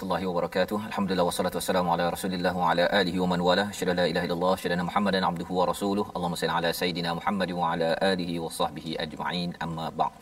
[0.00, 0.78] warahmatullahi wabarakatuh.
[0.90, 3.64] Alhamdulillah wassalatu wassalamu ala Rasulillah wa ala alihi wa man wala.
[3.68, 6.04] Syada la ilaha illallah, syada Muhammadan abduhu wa rasuluh.
[6.16, 9.52] Allahumma salli ala sayidina Muhammad wa ala alihi wa sahbihi ajma'in.
[9.60, 10.12] Amma ba'd.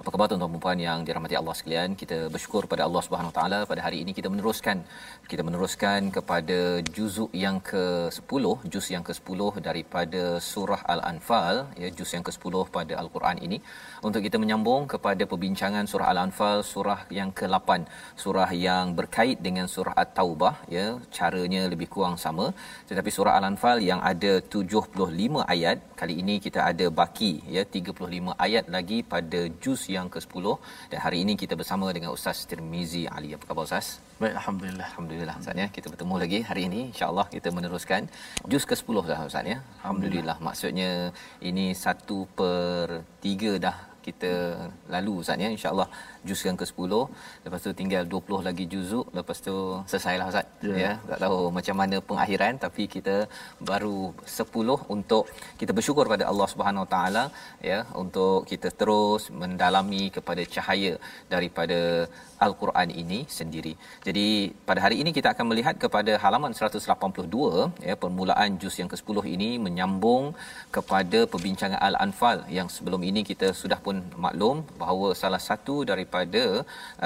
[0.00, 1.90] Apa khabar tuan-tuan dan puan yang dirahmati Allah sekalian?
[2.00, 4.76] Kita bersyukur pada Allah Subhanahu Taala pada hari ini kita meneruskan
[5.30, 6.58] kita meneruskan kepada
[6.96, 13.38] juzuk yang ke-10, juz yang ke-10 daripada surah Al-Anfal, ya juz yang ke-10 pada Al-Quran
[13.46, 13.58] ini
[14.06, 17.90] untuk kita menyambung kepada perbincangan surah Al-Anfal, surah yang ke-8,
[18.22, 20.86] surah yang berkait dengan surah At-Taubah, ya
[21.18, 22.48] caranya lebih kurang sama,
[22.90, 28.64] tetapi surah Al-Anfal yang ada 75 ayat, kali ini kita ada baki ya 35 ayat
[28.74, 30.44] lagi pada juz yang ke-10
[30.90, 33.30] dan hari ini kita bersama dengan Ustaz Tirmizi Ali.
[33.36, 33.86] Apa khabar Ustaz?
[34.20, 34.86] Baik, Alhamdulillah.
[34.90, 35.66] Alhamdulillah Ustaz ya.
[35.76, 36.80] Kita bertemu lagi hari ini.
[36.92, 38.02] InsyaAllah kita meneruskan
[38.52, 39.58] juz ke-10 dah Ustaz ya.
[39.82, 40.36] Alhamdulillah.
[40.48, 40.90] Maksudnya
[41.50, 43.76] ini satu per tiga dah
[44.06, 44.32] kita
[44.94, 45.50] lalu Ustaz ya.
[45.56, 45.88] InsyaAllah
[46.28, 46.92] juz yang ke-10.
[47.44, 49.06] Lepas tu tinggal 20 lagi juzuk.
[49.18, 49.56] Lepas tu
[49.90, 50.46] selesailah Ustaz.
[50.68, 50.76] Ya.
[50.84, 50.92] ya.
[51.10, 53.16] Tak tahu macam mana pengakhiran tapi kita
[53.70, 53.98] baru
[54.38, 55.24] 10 untuk
[55.60, 57.24] kita bersyukur pada Allah Subhanahu Wa Taala
[57.70, 60.94] ya untuk kita terus mendalami kepada cahaya
[61.34, 61.80] daripada
[62.46, 63.72] Al-Quran ini sendiri.
[64.06, 64.26] Jadi
[64.68, 69.50] pada hari ini kita akan melihat kepada halaman 182 ya permulaan juz yang ke-10 ini
[69.66, 70.24] menyambung
[70.76, 75.76] kepada perbincangan Al-Anfal yang sebelum ini kita sudah pun maklum bahawa salah satu
[76.08, 76.44] daripada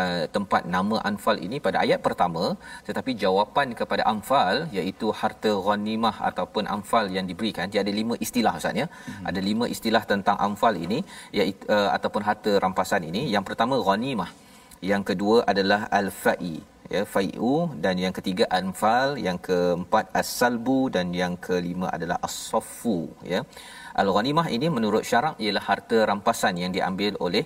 [0.00, 2.44] uh, tempat nama Anfal ini pada ayat pertama
[2.88, 8.54] tetapi jawapan kepada Anfal iaitu harta ghanimah ataupun Anfal yang diberikan dia ada lima istilah
[8.60, 8.86] Ustaz ya.
[8.86, 9.24] Hmm.
[9.28, 10.98] Ada lima istilah tentang Anfal ini
[11.38, 13.22] iaitu uh, ataupun harta rampasan ini.
[13.34, 14.30] Yang pertama ghanimah
[14.92, 16.56] yang kedua adalah al-fa'i
[16.94, 17.54] ya fai'u
[17.84, 22.98] dan yang ketiga anfal yang keempat as-salbu dan yang kelima adalah as-saffu
[23.32, 23.40] ya
[24.02, 27.44] al-ghanimah ini menurut syarak ialah harta rampasan yang diambil oleh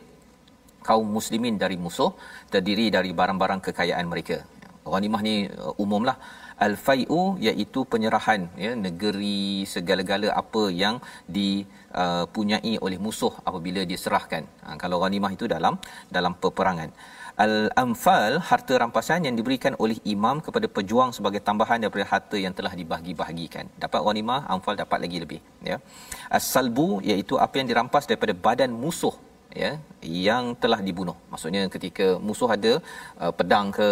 [0.88, 2.10] kaum muslimin dari musuh
[2.54, 4.38] terdiri dari barang-barang kekayaan mereka.
[4.94, 6.18] Ghanimah ni uh, umumlah.
[6.66, 10.96] Al-fai'u iaitu penyerahan ya negeri segala-gala apa yang
[11.36, 14.42] dipunyai uh, oleh musuh apabila diserahkan.
[14.64, 15.76] Ha, kalau ghanimah itu dalam
[16.16, 16.90] dalam peperangan.
[17.44, 22.72] Al-Anfal harta rampasan yang diberikan oleh imam kepada pejuang sebagai tambahan daripada harta yang telah
[22.80, 23.68] dibahagi-bahagikan.
[23.84, 25.76] Dapat ghanimah, Anfal dapat lagi lebih, ya.
[26.38, 29.12] As-Salbu iaitu apa yang dirampas daripada badan musuh
[29.62, 29.70] ya
[30.24, 31.16] yang telah dibunuh.
[31.32, 32.72] Maksudnya ketika musuh ada
[33.22, 33.88] uh, pedang ke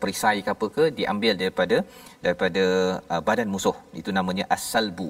[0.00, 1.76] perisai ke apa ke diambil daripada
[2.24, 2.64] daripada
[3.12, 3.76] uh, badan musuh.
[4.00, 5.08] Itu namanya as-salbu.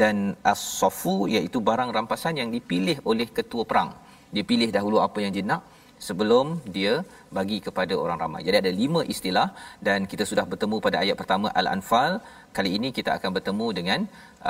[0.00, 0.16] Dan
[0.52, 3.90] as-safu iaitu barang rampasan yang dipilih oleh ketua perang.
[4.34, 5.62] Dia pilih dahulu apa yang dia nak
[6.06, 6.94] sebelum dia
[7.36, 8.40] bagi kepada orang ramai.
[8.46, 9.48] Jadi ada lima istilah
[9.88, 12.12] dan kita sudah bertemu pada ayat pertama Al-Anfal.
[12.56, 14.00] Kali ini kita akan bertemu dengan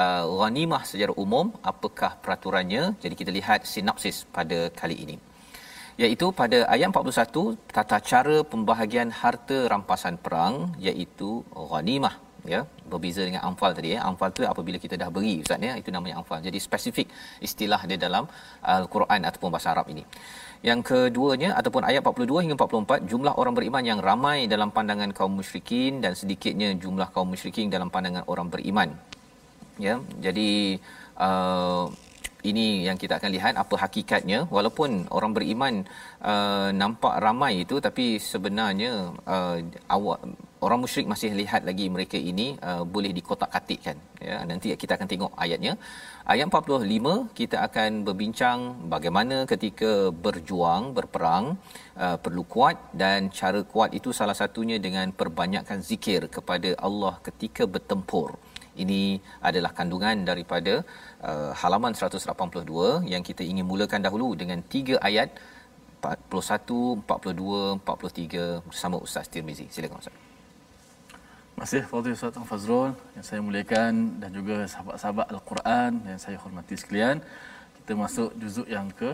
[0.02, 2.84] uh, ghanimah secara umum, apakah peraturannya.
[3.02, 5.18] Jadi kita lihat sinopsis pada kali ini.
[6.02, 10.54] Iaitu pada ayat 41 tata cara pembahagian harta rampasan perang
[10.88, 11.30] iaitu
[11.72, 12.14] ghanimah
[12.52, 12.60] ya
[12.90, 16.14] berbeza dengan anfal tadi ya anfal tu apabila kita dah beri ustaz ya itu namanya
[16.20, 17.08] anfal jadi spesifik
[17.48, 18.24] istilah dia dalam
[18.76, 20.04] al-Quran ataupun bahasa Arab ini
[20.60, 25.40] yang keduanya ataupun ayat 42 hingga 44 jumlah orang beriman yang ramai dalam pandangan kaum
[25.40, 28.92] musyrikin dan sedikitnya jumlah kaum musyrikin dalam pandangan orang beriman.
[29.80, 30.76] Ya jadi
[31.16, 31.88] uh,
[32.44, 34.52] ini yang kita akan lihat apa hakikatnya.
[34.52, 35.74] Walaupun orang beriman
[36.20, 39.58] uh, nampak ramai itu tapi sebenarnya uh,
[39.88, 40.20] awak
[40.66, 43.96] orang musyrik masih lihat lagi mereka ini uh, boleh dikotak-katikkan
[44.28, 45.72] ya nanti kita akan tengok ayatnya
[46.32, 48.60] ayat 45 kita akan berbincang
[48.94, 49.92] bagaimana ketika
[50.24, 51.46] berjuang berperang
[52.04, 57.64] uh, perlu kuat dan cara kuat itu salah satunya dengan perbanyakkan zikir kepada Allah ketika
[57.76, 58.30] bertempur
[58.82, 59.02] ini
[59.48, 60.74] adalah kandungan daripada
[61.28, 65.30] uh, halaman 182 yang kita ingin mulakan dahulu dengan tiga ayat
[66.00, 69.68] 41, 42, 43 bersama Ustaz Tirmizi.
[69.68, 70.29] Silakan Ustaz.
[71.60, 77.16] Kasih Fadil Ustaz Fazrul yang saya muliakan dan juga sahabat-sahabat Al-Quran yang saya hormati sekalian.
[77.76, 79.10] Kita masuk juzuk yang ke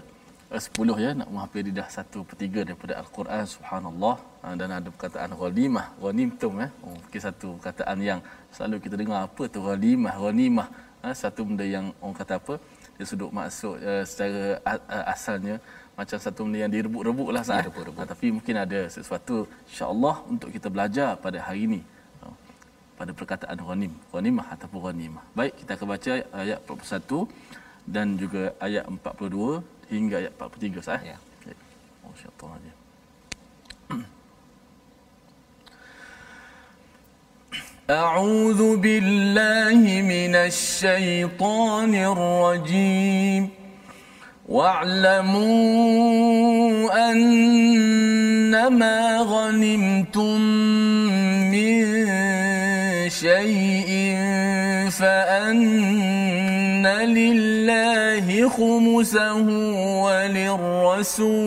[0.55, 4.15] 10 ya nak menghafal dah satu per tiga daripada Al-Quran subhanallah.
[4.47, 8.21] Ah, dan ada perkataan ghanimah ghanimtum ya oh mungkin satu perkataan yang
[8.55, 10.69] selalu kita dengar apa tu ghanimah ghanimah?
[11.03, 12.55] Ha, satu benda yang orang kata apa
[12.95, 15.59] dia sudut masuk uh, secara uh, asalnya
[15.99, 17.59] macam satu benda yang direbut-rebut lah sah.
[17.59, 21.83] Ha, tapi mungkin ada sesuatu insya-Allah untuk kita belajar pada hari ini
[22.98, 26.14] pada perkataan ghanim ghanimah ataupun ghanimah baik kita akan baca
[26.44, 27.26] ayat 41
[27.94, 31.02] dan juga ayat 42 hingga ayat 43 sah.
[31.12, 31.18] ya
[32.06, 32.74] oh syaitan aja
[37.92, 39.82] أعوذ بالله
[40.14, 43.50] من الشيطان الرجيم
[44.50, 45.52] واعلموا
[47.12, 48.98] أنما
[49.34, 50.42] غنمتم
[51.52, 52.25] من
[53.21, 54.17] شيء
[54.91, 59.47] فأن لله خمسه
[60.05, 61.47] وللرسول.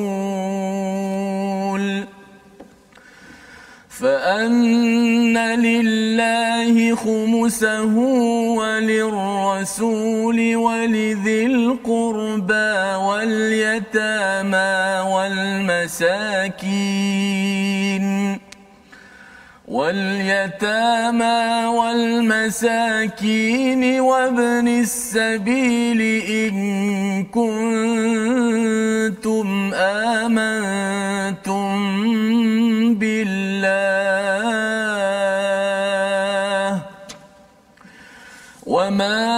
[3.89, 7.95] فأن لله خمسه
[8.59, 12.71] وللرسول ولذي القربى
[13.07, 14.75] واليتامى
[15.13, 16.39] والمساكين.
[19.69, 23.21] واليتامى والمساكين
[24.01, 26.55] وابن السبيل إن
[27.29, 28.63] كنتم
[29.73, 31.69] آمنتم
[32.95, 34.39] بالله
[38.65, 39.29] وما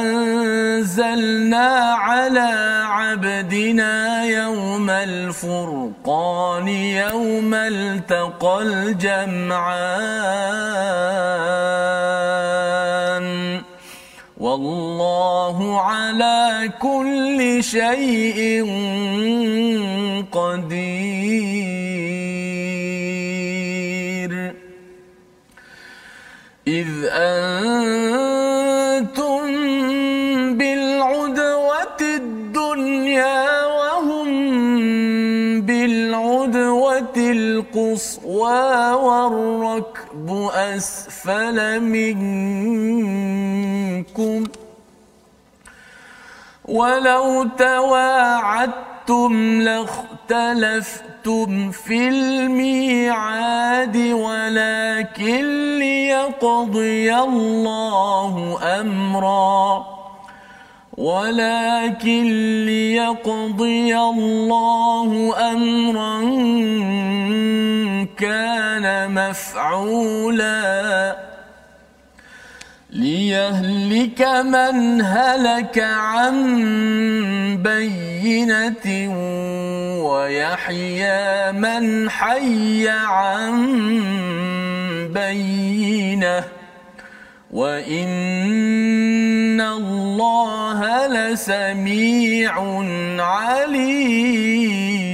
[0.00, 4.90] أنزلنا على عبدنا يوم
[6.06, 9.66] الفرقان يوم التقى الجمعان.
[14.38, 18.64] والله على كل شيء
[20.32, 21.16] قدير.
[26.66, 28.25] إذ أنتم
[37.36, 42.16] القصوى والركب أسفل منكم
[46.64, 59.86] ولو تواعدتم لاختلفتم في الميعاد ولكن ليقضي الله أمرا.
[60.96, 62.24] ولكن
[62.66, 66.20] ليقضي الله أمرا.
[68.18, 71.16] كان مفعولا
[72.90, 76.36] ليهلك من هلك عن
[77.62, 79.14] بينة
[80.04, 83.52] ويحيى من حي عن
[85.14, 86.44] بينة
[87.50, 88.16] وإن
[89.60, 92.54] الله لسميع
[93.18, 95.05] عليم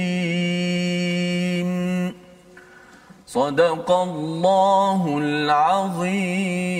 [3.32, 6.78] صدق الله العظيم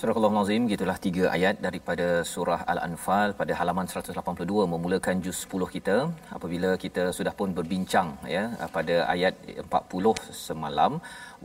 [0.00, 5.96] Surah Al-Azim gitulah tiga ayat daripada surah Al-Anfal pada halaman 182 memulakan juz 10 kita
[6.36, 8.44] apabila kita sudah pun berbincang ya
[8.76, 9.34] pada ayat
[9.64, 10.92] 40 semalam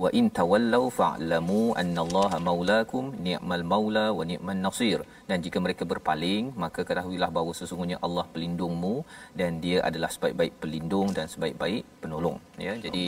[0.03, 4.99] wa in tawallaw fa'lamu annallaha maulakum ni'mal maula wa ni'man nasir.
[5.31, 8.95] Dan jika mereka berpaling maka ketahuilah bahawa sesungguhnya Allah pelindungmu
[9.41, 12.39] dan dia adalah sebaik-baik pelindung dan sebaik-baik penolong.
[12.67, 13.05] Ya jadi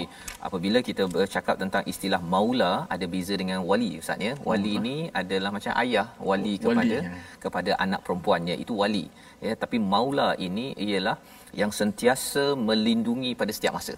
[0.48, 4.34] apabila kita bercakap tentang istilah maula ada beza dengan wali ustaz ya.
[4.50, 7.12] Wali ini adalah macam ayah wali kepada wali, ya.
[7.44, 9.06] kepada anak perempuannya itu wali.
[9.46, 11.16] Ya tapi maula ini ialah
[11.60, 13.94] yang sentiasa melindungi pada setiap masa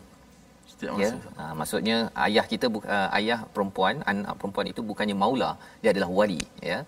[0.82, 1.10] setiap ya.
[1.38, 1.96] Ha, maksudnya
[2.26, 5.50] ayah kita uh, ayah perempuan, anak perempuan itu bukannya maula,
[5.82, 6.78] dia adalah wali, ya.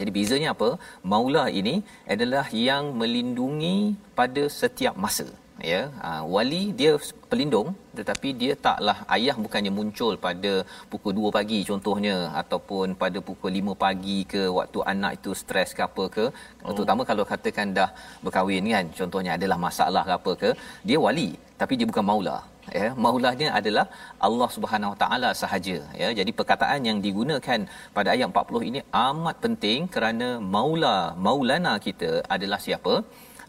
[0.00, 0.68] Jadi bezanya apa?
[1.12, 1.74] Maula ini
[2.14, 3.76] adalah yang melindungi
[4.18, 5.26] pada setiap masa,
[5.70, 6.92] ya uh, wali dia
[7.30, 7.68] pelindung
[7.98, 10.52] tetapi dia taklah ayah bukannya muncul pada
[10.90, 15.82] pukul 2 pagi contohnya ataupun pada pukul 5 pagi ke waktu anak itu stres ke
[15.88, 16.24] apa ke
[16.66, 16.72] oh.
[16.76, 17.90] terutama kalau katakan dah
[18.24, 20.50] berkahwin kan contohnya adalah masalah ke apa ke
[20.88, 21.28] dia wali
[21.60, 22.38] tapi dia bukan maula
[22.78, 23.84] ya maulanya adalah
[24.28, 26.08] Allah Subhanahu Wa Taala sahaja ya.
[26.18, 27.60] Jadi perkataan yang digunakan
[27.96, 32.94] pada ayat 40 ini amat penting kerana maula maulana kita adalah siapa?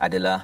[0.08, 0.38] Adalah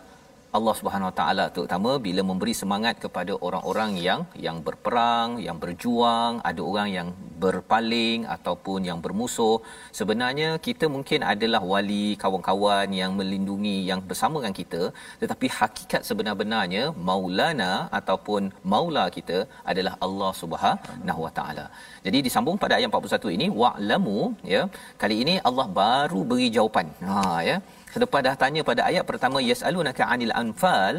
[0.57, 6.33] Allah Subhanahu Wa Taala terutama bila memberi semangat kepada orang-orang yang yang berperang, yang berjuang,
[6.49, 7.07] ada orang yang
[7.43, 9.57] berpaling ataupun yang bermusuh.
[9.99, 14.81] Sebenarnya kita mungkin adalah wali kawan-kawan yang melindungi yang bersama dengan kita,
[15.21, 19.39] tetapi hakikat sebenar-benarnya Maulana ataupun Maula kita
[19.71, 21.65] adalah Allah Subhanahu Wa Taala.
[22.05, 24.19] Jadi disambung pada ayat 41 ini wa'lamu
[24.55, 24.63] ya.
[25.03, 26.89] Kali ini Allah baru beri jawapan.
[27.09, 27.57] Ha ya
[27.93, 30.96] selepas dah tanya pada ayat pertama yasalunaka anil anfal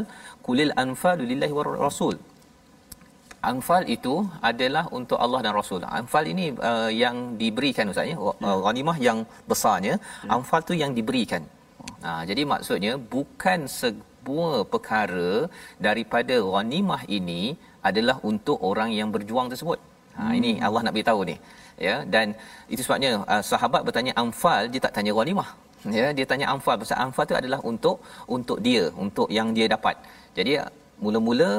[0.46, 2.16] kulil anfalu lillahi war rasul
[3.50, 4.14] anfal itu
[4.50, 5.80] adalah untuk Allah dan Rasul.
[6.00, 8.16] Anfal ini uh, yang diberikan ustaz ya.
[8.20, 9.18] Uh, ghanimah yang
[9.50, 10.28] besarnya, ya.
[10.36, 11.44] anfal tu yang diberikan.
[12.04, 15.48] Ha, jadi maksudnya bukan semua perkara
[15.86, 17.42] daripada ghanimah ini
[17.88, 19.78] adalah untuk orang yang berjuang tersebut.
[20.16, 20.38] Ha hmm.
[20.38, 21.36] ini Allah nak beritahu ni.
[21.86, 22.36] Ya dan
[22.72, 25.48] itu sebabnya uh, sahabat bertanya anfal dia tak tanya ghanimah
[25.96, 27.96] ya dia tanya anfal pasal anfal tu adalah untuk
[28.36, 29.96] untuk dia untuk yang dia dapat.
[30.38, 30.52] Jadi
[31.04, 31.50] mula-mula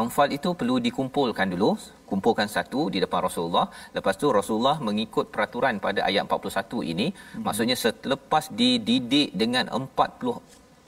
[0.00, 1.70] anfal itu perlu dikumpulkan dulu
[2.10, 3.66] kumpulkan satu di depan Rasulullah.
[3.96, 7.06] Lepas tu Rasulullah mengikut peraturan pada ayat 41 ini.
[7.14, 7.44] Hmm.
[7.46, 10.36] maksudnya selepas dididik dengan 40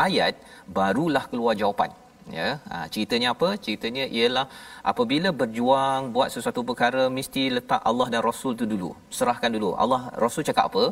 [0.07, 0.35] ayat
[0.79, 1.91] barulah keluar jawapan
[2.39, 3.49] ya ha, ceritanya apa?
[3.65, 4.47] Ceritanya ialah
[4.93, 8.91] apabila berjuang buat sesuatu perkara mesti letak Allah dan Rasul tu dulu.
[9.19, 9.71] Serahkan dulu.
[9.85, 10.85] Allah Rasul cakap apa?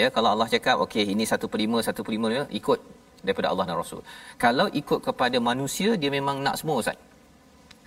[0.00, 2.80] Ya kalau Allah cakap okey ini 1/5 1/5 ikut
[3.26, 4.00] daripada Allah dan Rasul.
[4.44, 6.98] Kalau ikut kepada manusia dia memang nak semua ustaz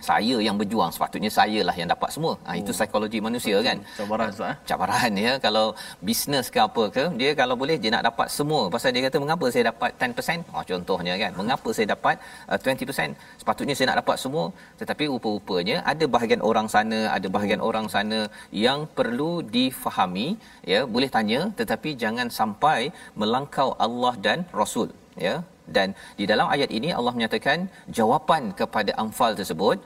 [0.08, 2.32] saya yang berjuang sepatutnya saya lah yang dapat semua.
[2.46, 2.76] Ha, itu oh.
[2.78, 3.78] psikologi manusia kan?
[3.98, 4.56] cabaran Ustaz eh?
[4.70, 5.32] cabaran ya.
[5.44, 5.66] Kalau
[6.08, 8.62] bisnes ke apa ke dia kalau boleh dia nak dapat semua.
[8.74, 12.16] Pasal dia kata mengapa saya dapat 10% oh, contohnya kan mengapa saya dapat
[12.50, 14.46] uh, 20% sepatutnya saya nak dapat semua.
[14.80, 18.20] Tetapi rupa-rupanya ada bahagian orang sana ada bahagian orang sana
[18.66, 20.28] yang perlu difahami
[20.72, 20.82] ya.
[20.94, 22.80] Boleh tanya tetapi jangan sampai
[23.22, 24.90] melangkau Allah dan Rasul
[25.26, 25.34] ya
[25.76, 25.88] dan
[26.20, 29.78] di dalam ayat ini Allah menyatakan jawapan kepada anfal tersebut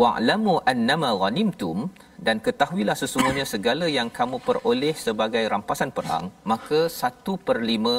[0.00, 1.78] wa'lamu annama ghanimtum
[2.26, 7.94] dan ketahuilah sesungguhnya segala yang kamu peroleh sebagai rampasan perang maka 1/5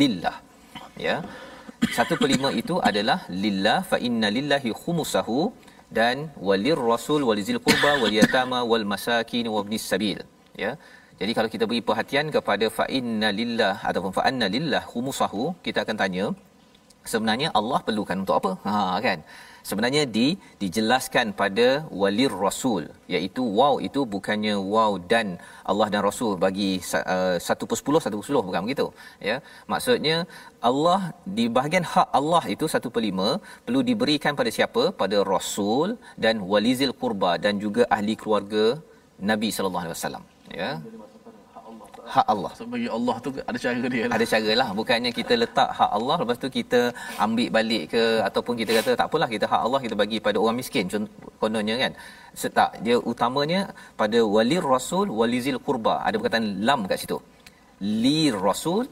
[0.00, 0.36] lillah
[1.06, 1.16] ya.
[1.84, 5.38] 1/5 itu adalah lillah fa inna lillahi khumusahu
[5.98, 6.16] dan
[6.48, 10.20] walir rasul walizil qurba wal yatama wal masakin wa ibnis sabil
[10.64, 10.72] ya
[11.20, 15.78] jadi kalau kita beri perhatian kepada fa inna lillah ataupun fa anna lillah khumusahu, kita
[15.84, 16.24] akan tanya
[17.12, 18.50] sebenarnya Allah perlukan untuk apa?
[18.66, 19.20] Ha kan.
[19.68, 20.24] Sebenarnya di
[20.62, 21.66] dijelaskan pada
[22.00, 22.82] walir rasul
[23.14, 25.28] iaitu wow itu bukannya wow dan
[25.70, 26.68] Allah dan Rasul bagi
[27.14, 28.86] uh, 1 per 10 1 per 10 bukan begitu?
[29.28, 29.36] Ya?
[29.72, 30.16] Maksudnya
[30.70, 31.00] Allah
[31.38, 34.84] di bahagian hak Allah itu 1 per 5 perlu diberikan pada siapa?
[35.02, 38.66] Pada Rasul dan walizil qurba dan juga ahli keluarga
[39.32, 40.24] Nabi sallallahu alaihi wasallam.
[40.60, 40.70] Ya
[42.14, 42.50] hak Allah.
[42.58, 44.14] So bagi Allah tu ada cara dia lah.
[44.16, 44.68] Ada cara lah.
[44.78, 46.80] Bukannya kita letak hak Allah lepas tu kita
[47.26, 50.56] ambil balik ke ataupun kita kata tak apalah kita hak Allah kita bagi pada orang
[50.60, 50.84] miskin
[51.42, 51.92] kononnya kan.
[52.42, 53.60] Setak dia utamanya
[54.02, 55.96] pada wali rasul walizil qurba.
[56.06, 57.18] Ada perkataan lam kat situ.
[58.02, 58.84] Li rasul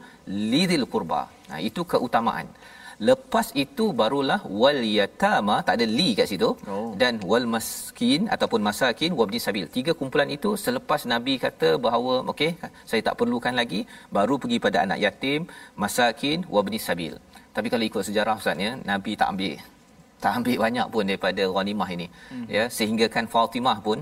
[0.51, 1.21] lidil qurba.
[1.51, 2.47] Nah itu keutamaan.
[3.09, 6.89] Lepas itu barulah wal yatama tak ada li kat situ oh.
[7.01, 9.65] dan wal maskin ataupun masakin wabni sabil.
[9.77, 12.51] Tiga kumpulan itu selepas Nabi kata bahawa okey
[12.89, 13.81] saya tak perlukan lagi
[14.17, 15.41] baru pergi pada anak yatim,
[15.83, 17.15] masakin wabni sabil.
[17.55, 19.55] Tapi kalau ikut sejarah ustaz ya, Nabi tak ambil
[20.23, 22.07] tak ambil banyak pun daripada ghanimah ini.
[22.31, 22.45] Hmm.
[22.55, 23.99] Ya, sehingga kan Fatimah pun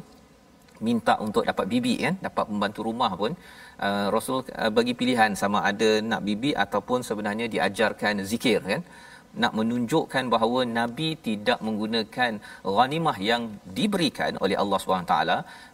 [0.87, 3.31] minta untuk dapat bibi kan, dapat pembantu rumah pun
[3.87, 8.83] uh, Rasul uh, bagi pilihan sama ada nak bibi ataupun sebenarnya diajarkan zikir kan?
[9.41, 12.31] Nak menunjukkan bahawa nabi tidak menggunakan
[12.77, 13.43] ghanimah yang
[13.77, 15.15] diberikan oleh Allah SWT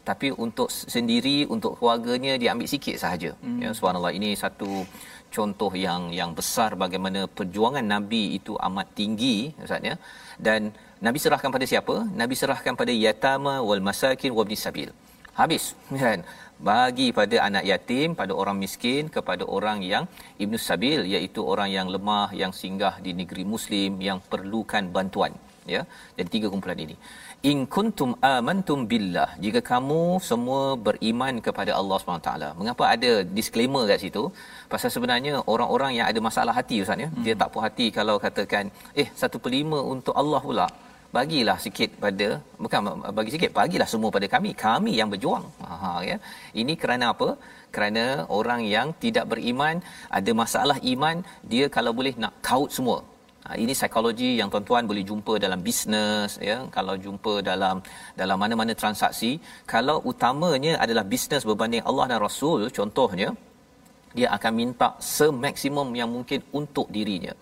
[0.09, 3.31] tapi untuk sendiri untuk keluarganya dia ambil sikit sahaja.
[3.43, 3.59] Hmm.
[3.63, 4.71] ya subhanallah ini satu
[5.35, 9.95] contoh yang yang besar bagaimana perjuangan nabi itu amat tinggi ustaz ya.
[10.47, 10.61] Dan
[11.07, 11.95] nabi serahkan pada siapa?
[12.21, 14.91] Nabi serahkan pada yatama wal masakin wabni sabil.
[15.39, 15.63] Habis
[16.03, 16.21] kan
[16.69, 20.05] bagi pada anak yatim pada orang miskin kepada orang yang
[20.43, 25.33] ibnu sabil iaitu orang yang lemah yang singgah di negeri muslim yang perlukan bantuan
[25.75, 25.81] ya.
[26.17, 26.95] Jadi tiga kumpulan ini.
[27.49, 33.99] In kuntum amantum billah jika kamu semua beriman kepada Allah SWT mengapa ada disclaimer kat
[34.05, 34.23] situ?
[34.73, 37.09] Pasal sebenarnya orang-orang yang ada masalah hati ustaz ya.
[37.11, 37.23] Hmm.
[37.25, 40.67] dia tak puas hati kalau katakan eh satu per lima untuk Allah pula
[41.17, 42.27] bagilah sikit pada
[42.63, 42.79] bukan
[43.17, 44.51] bagi sikit bagilah semua pada kami.
[44.65, 45.45] Kami yang berjuang.
[45.67, 46.17] Ha ya.
[46.61, 47.29] Ini kerana apa?
[47.75, 48.05] Kerana
[48.39, 49.75] orang yang tidak beriman
[50.19, 51.17] ada masalah iman
[51.51, 52.99] dia kalau boleh nak kaut semua.
[53.45, 56.57] Ha, ini psikologi yang tuan-tuan boleh jumpa dalam bisnes ya.
[56.77, 57.75] Kalau jumpa dalam
[58.21, 59.31] dalam mana-mana transaksi
[59.73, 63.29] kalau utamanya adalah bisnes berbanding Allah dan Rasul contohnya
[64.17, 67.33] dia akan minta semaksimum yang mungkin untuk dirinya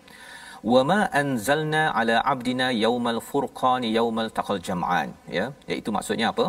[0.74, 6.46] wama anzalna ala abdina yaumal furqan yaumal taqal jam'an ya iaitu maksudnya apa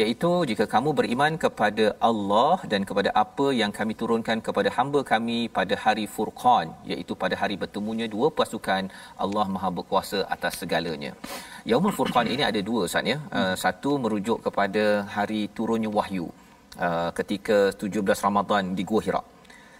[0.00, 5.38] iaitu jika kamu beriman kepada Allah dan kepada apa yang kami turunkan kepada hamba kami
[5.58, 8.84] pada hari Furqan iaitu pada hari bertemunya dua pasukan
[9.24, 11.12] Allah Maha berkuasa atas segalanya.
[11.70, 13.18] Yaumul Furqan ini ada dua Ustaz ya.
[13.38, 14.84] Uh, satu merujuk kepada
[15.16, 16.28] hari turunnya wahyu
[16.86, 19.22] uh, ketika 17 Ramadan di Gua Hira.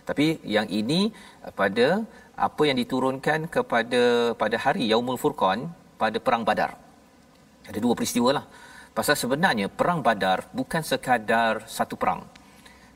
[0.09, 0.27] Tapi
[0.57, 1.01] yang ini
[1.61, 1.87] pada
[2.49, 4.03] apa yang diturunkan kepada
[4.41, 5.69] pada hari Yaumul Furqan
[6.03, 6.73] pada perang Badar.
[7.69, 8.45] Ada dua peristiwa lah.
[8.97, 12.23] Pasal sebenarnya perang Badar bukan sekadar satu perang.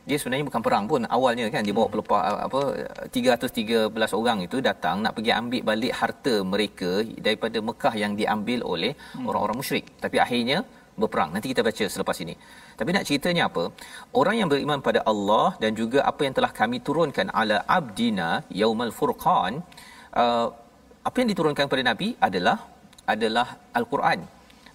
[0.08, 2.60] Dia sebenarnya bukan perang pun awalnya kan dia bawa pelepah apa
[3.08, 6.90] 313 orang itu datang nak pergi ambil balik harta mereka
[7.26, 9.24] daripada Mekah yang diambil oleh hmm.
[9.28, 9.86] orang-orang musyrik.
[10.04, 10.58] Tapi akhirnya
[11.00, 11.30] berperang.
[11.34, 12.34] Nanti kita baca selepas ini.
[12.78, 13.64] Tapi nak ceritanya apa?
[14.20, 18.28] Orang yang beriman pada Allah dan juga apa yang telah kami turunkan ala abdina
[18.62, 19.52] yaumal furqan
[20.22, 20.46] uh,
[21.08, 22.58] apa yang diturunkan kepada nabi adalah
[23.14, 24.20] adalah al-Quran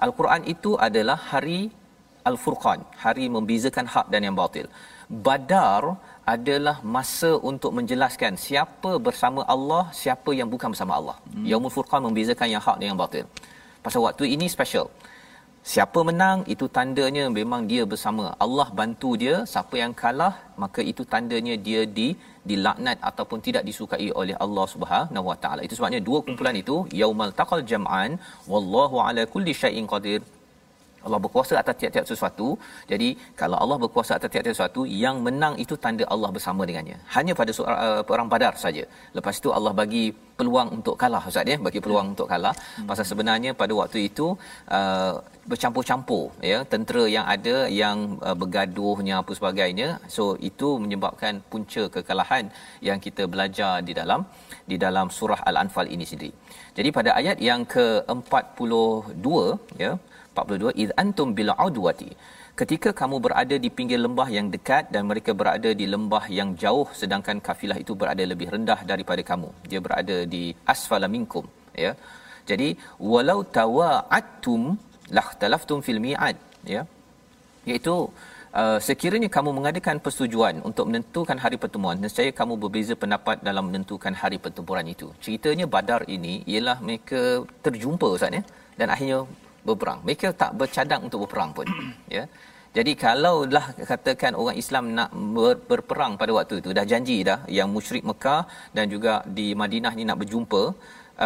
[0.06, 1.62] Al-Quran itu adalah hari
[2.30, 4.66] Al-Furqan, hari membezakan hak dan yang batil.
[5.26, 5.84] Badar
[6.34, 11.16] adalah masa untuk menjelaskan siapa bersama Allah, siapa yang bukan bersama Allah.
[11.34, 11.46] Hmm.
[11.52, 13.26] Yaumul Furqan membezakan yang hak dan yang batil.
[13.86, 14.88] Pasal waktu ini special.
[15.60, 18.32] Siapa menang itu tandanya memang dia bersama.
[18.44, 22.16] Allah bantu dia, siapa yang kalah maka itu tandanya dia di
[22.50, 25.62] dilaknat ataupun tidak disukai oleh Allah Subhanahu Wa Taala.
[25.68, 28.16] Itu sebabnya dua kumpulan itu yaumal taqal jam'an
[28.48, 30.22] wallahu ala kulli syai'in qadir
[31.06, 32.48] Allah berkuasa atas tiap-tiap sesuatu.
[32.92, 33.10] Jadi
[33.42, 36.98] kalau Allah berkuasa atas tiap-tiap sesuatu, yang menang itu tanda Allah bersama dengannya.
[37.16, 38.84] Hanya pada surah, uh, perang Badar saja.
[39.18, 40.06] Lepas itu Allah bagi
[40.40, 42.12] peluang untuk kalah Ustaz ya, bagi peluang ya.
[42.14, 42.56] untuk kalah.
[42.56, 42.88] Hmm.
[42.90, 44.28] Pasal sebenarnya pada waktu itu
[44.78, 45.14] uh,
[45.52, 49.90] bercampur-campur ya, tentera yang ada yang uh, bergaduhnya apa sebagainya.
[50.16, 52.46] So itu menyebabkan punca kekalahan
[52.90, 54.22] yang kita belajar di dalam
[54.72, 56.32] di dalam surah Al-Anfal ini sendiri.
[56.78, 59.28] Jadi pada ayat yang ke-42
[59.84, 59.92] ya
[60.34, 62.12] 42 id antum bil udwati.
[62.60, 66.88] Ketika kamu berada di pinggir lembah yang dekat dan mereka berada di lembah yang jauh
[67.02, 69.50] sedangkan kafilah itu berada lebih rendah daripada kamu.
[69.72, 71.46] Dia berada di asfala minkum
[71.86, 71.92] ya.
[72.50, 72.70] Jadi
[73.12, 74.62] walau tawa'attum
[75.18, 76.38] lakhtalaftum fil mi'ad
[76.76, 76.84] ya.
[77.70, 77.96] Iaitu
[78.60, 84.14] Uh, sekiranya kamu mengadakan persetujuan untuk menentukan hari pertemuan nescaya kamu berbeza pendapat dalam menentukan
[84.22, 85.08] hari pertempuran itu.
[85.26, 88.42] Ceritanya badar ini ialah mereka terjumpa ustaz ya.
[88.80, 89.20] Dan akhirnya
[89.72, 90.00] berperang.
[90.08, 91.68] Mereka tak bercadang untuk berperang pun.
[92.18, 92.24] ya.
[92.78, 97.70] Jadi kalaulah katakan orang Islam nak ber, berperang pada waktu itu dah janji dah yang
[97.76, 98.42] musyrik Mekah
[98.78, 100.62] dan juga di Madinah ni nak berjumpa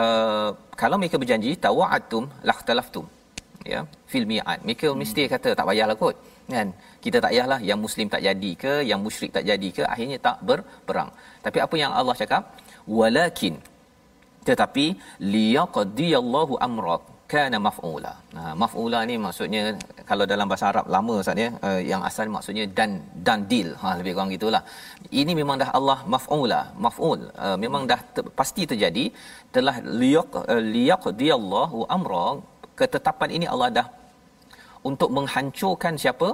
[0.02, 0.50] uh,
[0.82, 3.06] kalau mereka berjanji tawa'atum lakhtalaftum
[3.72, 4.98] ya fil mi'ad mereka hmm.
[5.02, 6.16] mesti kata tak payahlah kot
[6.56, 6.68] kan
[7.04, 10.38] kita tak payahlah yang muslim tak jadi ke yang musyrik tak jadi ke akhirnya tak
[10.50, 11.12] berperang
[11.46, 12.44] tapi apa yang Allah cakap
[12.98, 13.56] walakin
[14.50, 14.86] tetapi
[15.36, 17.04] liyaqdiyallahu amrak
[17.34, 18.14] kana maf'ula.
[18.36, 19.62] Nah, maf'ula ni maksudnya
[20.10, 22.92] kalau dalam bahasa Arab lama Ustaz ya, uh, yang asal maksudnya dan
[23.28, 23.70] dan deal.
[23.82, 24.64] Ha lebih kurang gitulah.
[25.22, 27.22] Ini memang dah Allah maf'ula, maf'ul.
[27.46, 29.06] Uh, memang dah ter, pasti terjadi
[29.56, 32.28] telah liyaq uh, liyaqdiyallahu amra
[32.82, 33.88] ketetapan ini Allah dah
[34.90, 36.30] untuk menghancurkan siapa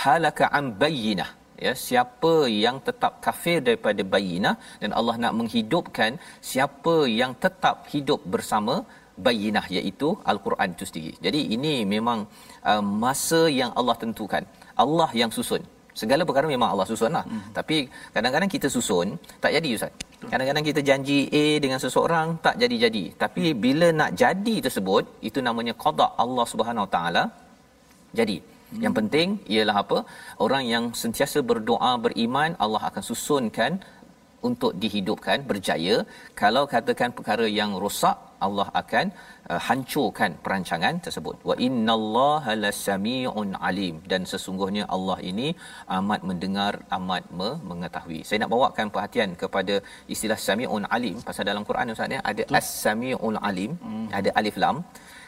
[0.00, 1.30] halaka am bayyinah
[1.66, 2.32] ya siapa
[2.64, 6.12] yang tetap kafir daripada bayinah dan Allah nak menghidupkan
[6.50, 8.74] siapa yang tetap hidup bersama
[9.26, 11.12] bayinah iaitu al-Quran itu sendiri.
[11.26, 12.18] Jadi ini memang
[12.70, 14.44] uh, masa yang Allah tentukan.
[14.84, 15.62] Allah yang susun.
[16.00, 17.24] Segala perkara memang Allah susunlah.
[17.30, 17.42] Hmm.
[17.58, 17.76] Tapi
[18.14, 19.08] kadang-kadang kita susun
[19.42, 19.92] tak jadi ustaz.
[20.32, 23.04] Kadang-kadang kita janji A dengan seseorang tak jadi-jadi.
[23.22, 27.24] Tapi bila nak jadi tersebut itu namanya qada Allah Subhanahu Wa Taala
[28.20, 28.38] jadi.
[28.40, 28.80] Hmm.
[28.84, 29.98] Yang penting ialah apa?
[30.44, 33.72] Orang yang sentiasa berdoa beriman Allah akan susunkan
[34.48, 35.96] untuk dihidupkan berjaya
[36.42, 39.06] kalau katakan perkara yang rosak Allah akan
[39.50, 41.36] uh, hancurkan perancangan tersebut.
[41.50, 43.96] Wa innallaha lasamiun alim.
[44.12, 45.48] Dan sesungguhnya Allah ini
[45.98, 48.20] amat mendengar amat me- mengetahui.
[48.28, 49.76] Saya nak bawakan perhatian kepada
[50.14, 51.16] istilah samiun alim.
[51.30, 54.06] Pasal dalam Quran ustaz ya ada as-samiul alim hmm.
[54.18, 54.78] ada alif lam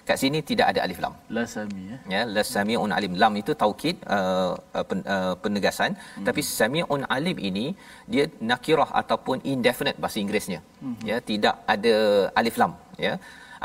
[0.09, 1.15] kat sini tidak ada alif lam.
[1.37, 1.99] La sami ya.
[2.15, 3.13] ya la samiun alim.
[3.23, 5.93] Lam itu taukid uh, uh, pen, uh, penegasan.
[6.01, 6.27] Hmm.
[6.29, 7.67] tapi samiun alim ini
[8.13, 10.61] dia nakirah ataupun indefinite bahasa Inggerisnya.
[10.83, 10.99] Hmm.
[11.11, 11.95] ya tidak ada
[12.43, 12.75] alif lam
[13.07, 13.15] ya.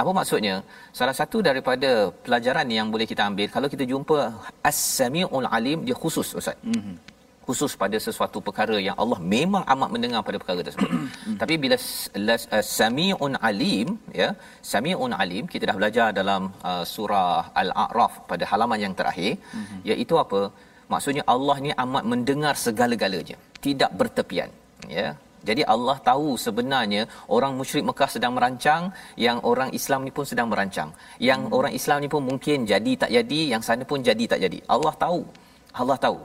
[0.01, 0.55] Apa maksudnya?
[0.97, 1.91] Salah satu daripada
[2.25, 4.17] pelajaran yang boleh kita ambil kalau kita jumpa
[4.69, 6.57] as-samiul alim dia khusus ustaz.
[6.73, 6.97] Hmm
[7.47, 10.91] khusus pada sesuatu perkara yang Allah memang amat mendengar pada perkara tersebut.
[11.41, 13.89] Tapi bila uh, samiun alim
[14.21, 14.29] ya,
[14.71, 19.79] samiun alim kita dah belajar dalam uh, surah Al-A'raf pada halaman yang terakhir mm-hmm.
[19.91, 20.41] iaitu apa?
[20.93, 24.51] Maksudnya Allah ni amat mendengar segala-galanya, tidak bertepian,
[24.97, 25.07] ya.
[25.47, 27.01] Jadi Allah tahu sebenarnya
[27.35, 28.83] orang musyrik Mekah sedang merancang,
[29.25, 30.89] yang orang Islam ni pun sedang merancang.
[31.29, 31.57] Yang hmm.
[31.57, 34.59] orang Islam ni pun mungkin jadi tak jadi, yang sana pun jadi tak jadi.
[34.75, 35.21] Allah tahu.
[35.81, 36.19] Allah tahu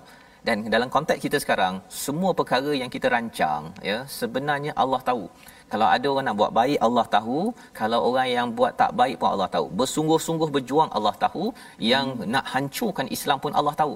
[0.47, 1.75] dan dalam konteks kita sekarang
[2.05, 5.25] semua perkara yang kita rancang ya sebenarnya Allah tahu.
[5.73, 7.39] Kalau ada orang nak buat baik Allah tahu.
[7.79, 9.67] Kalau orang yang buat tak baik pun Allah tahu.
[9.81, 11.45] Bersungguh-sungguh berjuang Allah tahu.
[11.93, 12.27] Yang hmm.
[12.35, 13.95] nak hancurkan Islam pun Allah tahu.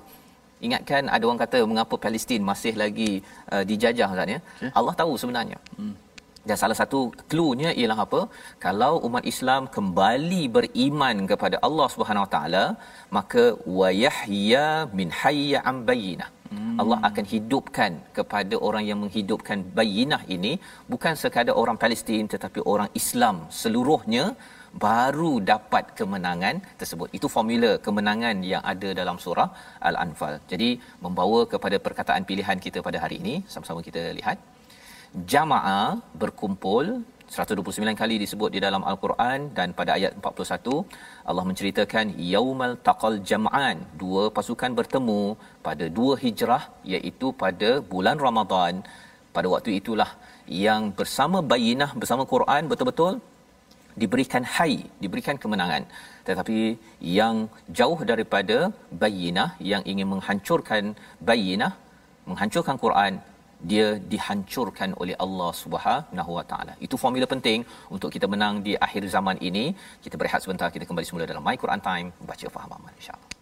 [0.66, 3.10] Ingatkan ada orang kata mengapa Palestin masih lagi
[3.52, 4.40] uh, dijajah Ustaz ya?
[4.40, 4.70] Okay.
[4.78, 5.60] Allah tahu sebenarnya.
[5.80, 5.94] Hmm.
[6.48, 6.98] dan salah satu
[7.30, 8.20] cluenya ialah apa?
[8.64, 12.64] Kalau umat Islam kembali beriman kepada Allah Subhanahu Wa Taala
[13.16, 13.44] maka
[13.78, 14.66] wayahya
[14.98, 16.76] min hayya am bayyinah Hmm.
[16.82, 20.52] Allah akan hidupkan kepada orang yang menghidupkan bayinah ini
[20.92, 24.24] bukan sekadar orang Palestin tetapi orang Islam seluruhnya
[24.84, 27.08] baru dapat kemenangan tersebut.
[27.18, 29.48] Itu formula kemenangan yang ada dalam surah
[29.88, 30.34] Al-Anfal.
[30.52, 30.70] Jadi
[31.04, 34.38] membawa kepada perkataan pilihan kita pada hari ini, sama-sama kita lihat.
[35.32, 35.88] Jamaah
[36.22, 36.86] berkumpul
[37.34, 40.74] 129 kali disebut di dalam al-Quran dan pada ayat 41
[41.30, 45.22] Allah menceritakan yaumal taqal jam'an dua pasukan bertemu
[45.66, 46.62] pada dua hijrah
[46.94, 48.74] iaitu pada bulan Ramadan.
[49.36, 50.10] Pada waktu itulah
[50.66, 53.14] yang bersama bayinah bersama Quran betul-betul
[54.02, 55.82] diberikan hai diberikan kemenangan.
[56.28, 56.58] Tetapi
[57.18, 57.36] yang
[57.78, 58.58] jauh daripada
[59.02, 60.84] bayinah yang ingin menghancurkan
[61.30, 61.72] bayinah
[62.30, 63.14] menghancurkan Quran
[63.60, 66.74] dia dihancurkan oleh Allah Subhanahu Wa Taala.
[66.86, 67.64] Itu formula penting
[67.94, 69.64] untuk kita menang di akhir zaman ini.
[70.04, 73.35] Kita berehat sebentar kita kembali semula dalam My Quran Time baca faham amal insya-Allah.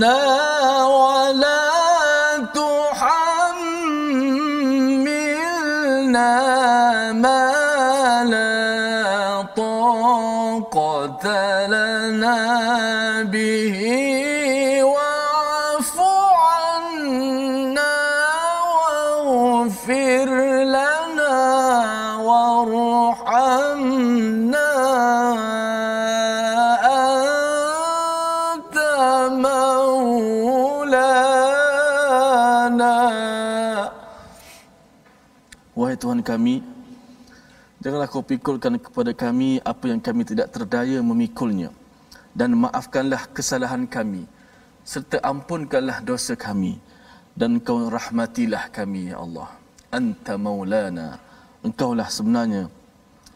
[0.00, 1.66] ما لا
[9.56, 11.26] طاقة
[11.66, 11.75] لنا
[36.26, 36.58] kami,
[37.78, 41.70] janganlah kau pikulkan kepada kami apa yang kami tidak terdaya memikulnya.
[42.34, 44.26] Dan maafkanlah kesalahan kami,
[44.82, 46.82] serta ampunkanlah dosa kami.
[47.36, 49.48] Dan kau rahmatilah kami, ya Allah.
[49.92, 51.20] Anta maulana.
[51.60, 52.68] Engkaulah sebenarnya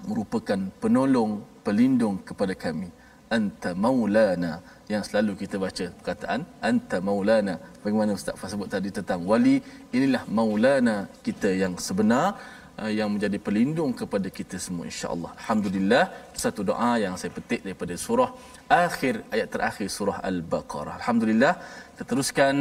[0.09, 2.88] merupakan penolong, pelindung kepada kami.
[3.29, 4.64] Anta maulana.
[4.90, 7.55] Yang selalu kita baca perkataan Anta maulana.
[7.85, 9.61] Bagaimana Ustaz Fah sebut tadi tentang wali.
[9.96, 12.40] Inilah maulana kita yang sebenar
[12.88, 15.30] yang menjadi pelindung kepada kita semua insya-Allah.
[15.40, 16.04] Alhamdulillah
[16.44, 18.30] satu doa yang saya petik daripada surah
[18.68, 20.94] akhir ayat terakhir surah Al-Baqarah.
[21.00, 21.52] Alhamdulillah
[21.92, 22.54] kita teruskan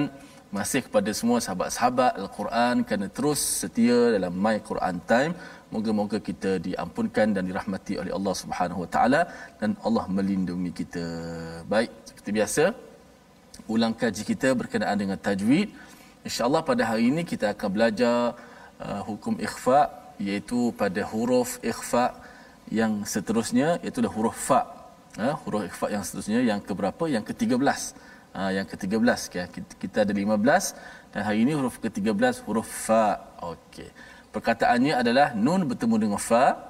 [0.57, 5.33] masih kepada semua sahabat-sahabat Al-Quran kerana terus setia dalam My Quran Time.
[5.73, 9.21] Moga-moga kita diampunkan dan dirahmati oleh Allah Subhanahu Wa Taala
[9.61, 11.05] dan Allah melindungi kita.
[11.73, 12.63] Baik, seperti biasa
[13.73, 15.69] ulang kaji kita berkenaan dengan tajwid.
[16.27, 18.15] Insya-Allah pada hari ini kita akan belajar
[18.81, 19.79] uh, hukum ikhfa
[20.19, 22.05] iaitu pada huruf ikhfa
[22.69, 24.61] yang seterusnya iaitu huruf fa.
[25.17, 27.03] Ha, huruf ikhfa yang seterusnya yang keberapa?
[27.15, 27.81] Yang ke-13.
[28.35, 29.45] Ha, yang ke-13 ya.
[29.49, 33.05] Kita, kita ada 15 dan hari ini huruf ke-13 huruf fa.
[33.41, 33.89] Okey.
[34.29, 36.69] Perkataannya adalah nun bertemu dengan fa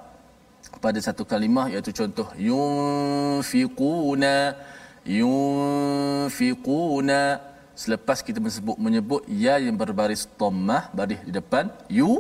[0.80, 4.36] pada satu kalimah iaitu contoh yunfiquna
[5.18, 7.22] yunfiquna
[7.74, 11.66] selepas kita menyebut menyebut ya yang berbaris dhammah baris di depan
[12.00, 12.12] yu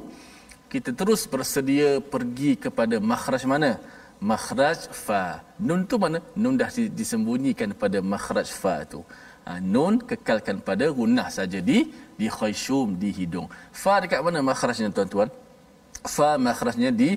[0.73, 3.71] kita terus bersedia pergi kepada makhraj mana?
[4.31, 5.23] Makhraj fa.
[5.67, 6.19] Nun tu mana?
[6.41, 9.01] Nun dah disembunyikan pada makhraj fa tu.
[9.47, 11.79] Ha, nun kekalkan pada gunnah saja di
[12.19, 13.47] di khayshum di hidung.
[13.81, 15.29] Fa dekat mana makhrajnya tuan-tuan?
[16.15, 17.09] Fa makhrajnya di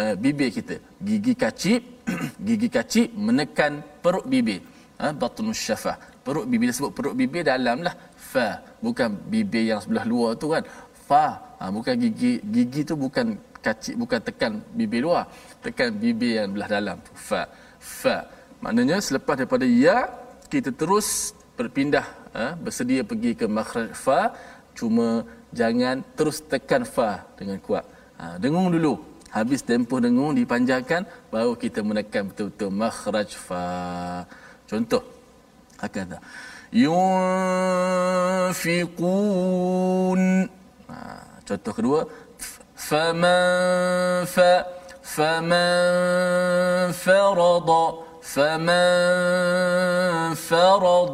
[0.00, 0.76] uh, bibir kita.
[1.08, 1.80] Gigi kacip
[2.46, 4.60] gigi kacip menekan perut bibir.
[4.98, 7.94] Ha, batnus syafah perut bibir sebut perut bibir dalam lah
[8.32, 8.48] fa.
[8.82, 10.64] Bukan bibir yang sebelah luar tu kan.
[11.06, 13.26] Fa ha, bukan gigi gigi tu bukan
[13.64, 15.24] kacip bukan tekan bibir luar.
[15.64, 17.12] Tekan bibir yang belah dalam tu.
[17.28, 17.42] Fa
[17.80, 18.16] fa.
[18.62, 20.08] Maknanya selepas daripada ya
[20.52, 24.20] kita terus berpindah ha, bersedia pergi ke makhraj fa.
[24.78, 27.84] Cuma jangan terus tekan fa dengan kuat.
[28.20, 28.94] Ha, dengung dulu.
[29.36, 33.64] Habis tempoh dengung dipanjangkan baru kita menekan betul-betul makhraj fa.
[34.70, 35.04] Contoh.
[35.76, 36.16] Hakata
[36.72, 37.32] yunfiqun.
[40.48, 40.55] ha,
[41.46, 42.00] contoh kedua
[42.74, 44.52] faman fa
[45.14, 47.84] faman farada
[48.32, 51.12] faman farad.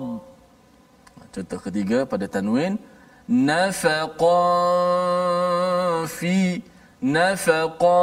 [1.33, 2.77] Contoh ketiga pada tanwin
[3.29, 4.41] nafaqa
[6.17, 6.37] fi
[7.01, 8.01] nafaqa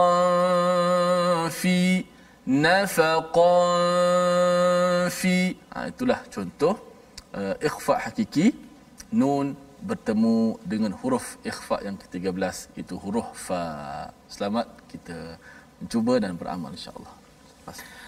[1.59, 1.77] fi
[2.65, 3.53] nafaqa
[5.19, 5.35] fi.
[5.73, 6.75] Ha, itulah contoh
[7.37, 8.45] uh, ikhfa hakiki
[9.13, 9.45] nun
[9.79, 13.63] bertemu dengan huruf ikhfa yang ke-13 itu huruf fa.
[14.27, 15.39] Selamat kita
[15.79, 17.13] mencuba dan beramal insyaallah.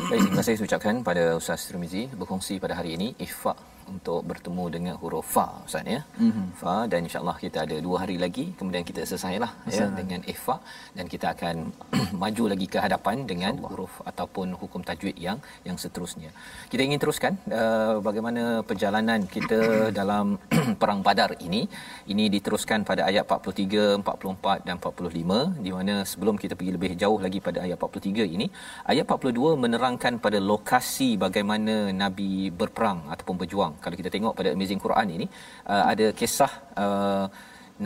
[0.10, 3.53] Baik, terima kasih ucapkan pada Ustaz Tirmizi berkongsi pada hari ini ikhfa
[3.94, 6.02] untuk bertemu dengan huruf fa ustaz ya.
[6.26, 6.48] Mm-hmm.
[6.62, 10.56] Fa dan insyaallah kita ada dua hari lagi kemudian kita selesailah ya dengan ikhfa
[10.98, 11.56] dan kita akan
[12.22, 13.72] maju lagi ke hadapan dengan Allah.
[13.72, 16.32] huruf ataupun hukum tajwid yang yang seterusnya.
[16.72, 19.60] Kita ingin teruskan uh, bagaimana perjalanan kita
[20.00, 20.38] dalam
[20.82, 21.63] perang Badar ini.
[22.12, 27.20] Ini diteruskan pada ayat 43, 44 dan 45 di mana sebelum kita pergi lebih jauh
[27.26, 28.48] lagi pada ayat 43 ini,
[28.91, 34.81] ayat 42 menerangkan pada lokasi bagaimana Nabi berperang ataupun berjuang kalau kita tengok pada Amazing
[34.86, 35.27] Quran ini
[35.73, 36.51] uh, ada kisah
[36.84, 37.25] uh,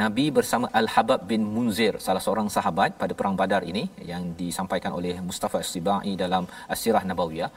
[0.01, 5.13] Nabi bersama Al-Habab bin Munzir salah seorang sahabat pada perang Badar ini yang disampaikan oleh
[5.27, 6.43] Mustafa Sibai dalam
[6.73, 7.49] Asirah Nabawiyah.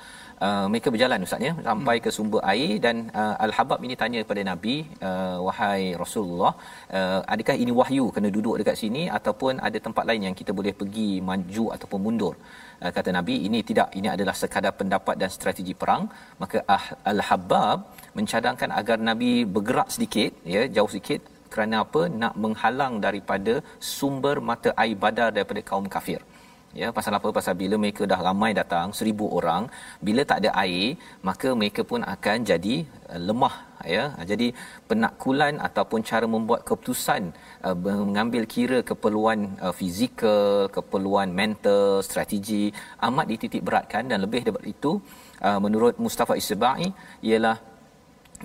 [0.46, 4.42] Uh, mereka berjalan ustaz ya sampai ke sumber air dan uh, Al-Habab ini tanya kepada
[4.50, 4.76] Nabi
[5.08, 6.52] uh, wahai Rasulullah
[6.98, 10.74] uh, adakah ini wahyu kena duduk dekat sini ataupun ada tempat lain yang kita boleh
[10.80, 12.34] pergi maju ataupun mundur?
[12.82, 16.06] Uh, kata Nabi ini tidak ini adalah sekadar pendapat dan strategi perang.
[16.42, 17.78] Maka ah, Al-Habab
[18.18, 21.20] mencadangkan agar Nabi bergerak sedikit ya jauh sikit
[21.52, 22.02] kerana apa?
[22.22, 23.54] Nak menghalang daripada
[23.96, 26.20] sumber mata air badar daripada kaum kafir.
[26.80, 27.28] Ya pasal apa?
[27.36, 29.62] Pasal bila mereka dah ramai datang seribu orang
[30.06, 30.88] bila tak ada air
[31.28, 32.74] maka mereka pun akan jadi
[33.12, 33.54] uh, lemah
[33.94, 34.04] ya.
[34.30, 34.48] Jadi
[34.90, 37.22] penakkulan ataupun cara membuat keputusan
[37.66, 42.64] uh, mengambil kira keperluan uh, fizikal keperluan mental strategi
[43.08, 44.92] amat dititik beratkan dan lebih daripada itu
[45.46, 46.92] uh, menurut Mustafa Isbai
[47.30, 47.56] ialah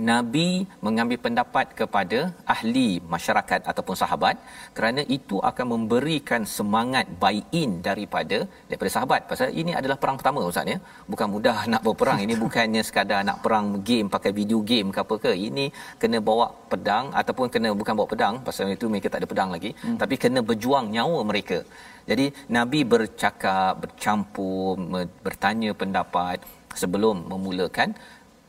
[0.10, 2.20] Nabi mengambil pendapat kepada
[2.54, 4.36] ahli masyarakat ataupun sahabat
[4.78, 8.38] kerana itu akan memberikan semangat buy-in daripada
[8.70, 9.22] daripada sahabat.
[9.32, 10.78] Pasal ini adalah perang pertama ustaz ya.
[11.12, 12.20] Bukan mudah nak berperang.
[12.26, 15.34] Ini bukannya sekadar nak perang game pakai video game ke apa ke.
[15.50, 15.66] Ini
[16.02, 19.72] kena bawa pedang ataupun kena bukan bawa pedang pasal itu mereka tak ada pedang lagi
[19.78, 19.98] hmm.
[20.02, 21.62] tapi kena berjuang nyawa mereka.
[22.10, 22.26] Jadi
[22.56, 24.76] nabi bercakap bercampur
[25.26, 26.42] bertanya pendapat
[26.82, 27.94] sebelum memulakan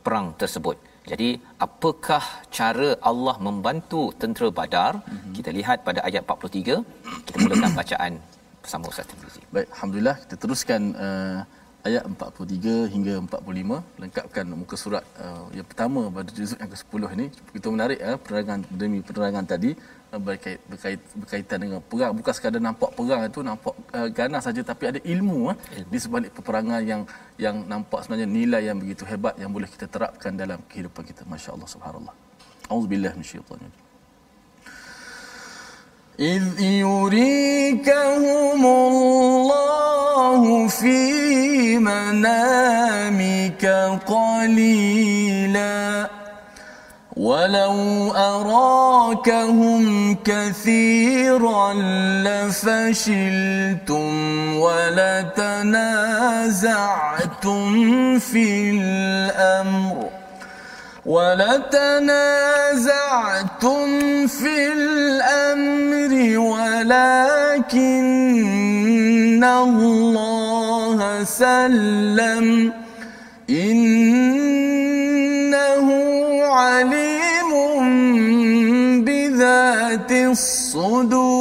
[0.05, 1.29] perang tersebut jadi
[1.65, 2.23] apakah
[2.57, 4.93] cara Allah membantu tentera Badar?
[5.01, 5.33] Mm-hmm.
[5.37, 6.81] Kita lihat pada ayat 43.
[7.27, 8.13] Kita mulakan bacaan
[8.63, 9.41] bersama Ustaz Tirmizi.
[9.53, 11.39] Baik, alhamdulillah kita teruskan uh,
[11.85, 17.25] ayat 43 hingga 45 lengkapkan muka surat uh, yang pertama pada juzuk yang ke-10 ini.
[17.53, 19.77] Begitu menarik uh, penerangan demi penerangan tadi
[20.09, 24.61] uh, berkait, berkait berkaitan dengan perang bukan sekadar nampak perang itu nampak uh, ganas saja
[24.65, 27.01] tapi ada ilmu, uh, ilmu di sebalik peperangan yang
[27.37, 31.69] yang nampak sebenarnya nilai yang begitu hebat yang boleh kita terapkan dalam kehidupan kita masya-Allah
[31.69, 32.15] subhanallah.
[32.65, 33.84] Auzubillahi minasyaitanir
[36.19, 43.65] إذ يريكهم الله في منامك
[44.07, 46.09] قليلا.
[47.17, 51.73] ولو أراكهم كثيرا
[52.23, 54.13] لفشلتم
[54.59, 55.69] ولتنازعتم
[58.19, 60.09] في الأمر.
[61.05, 62.27] ولتنازعتم
[64.27, 67.75] في الأمر ولكن
[69.43, 72.73] الله سلم.
[73.49, 73.87] إنه
[76.43, 77.51] عليم
[79.05, 81.35] بذات الصدور.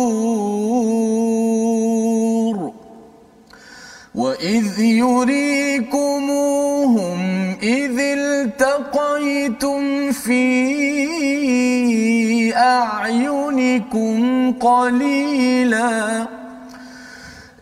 [4.15, 5.95] وإذ يريكموهم
[7.65, 10.45] إذ التقيتم في
[12.57, 14.21] أعينكم
[14.53, 16.27] قليلا.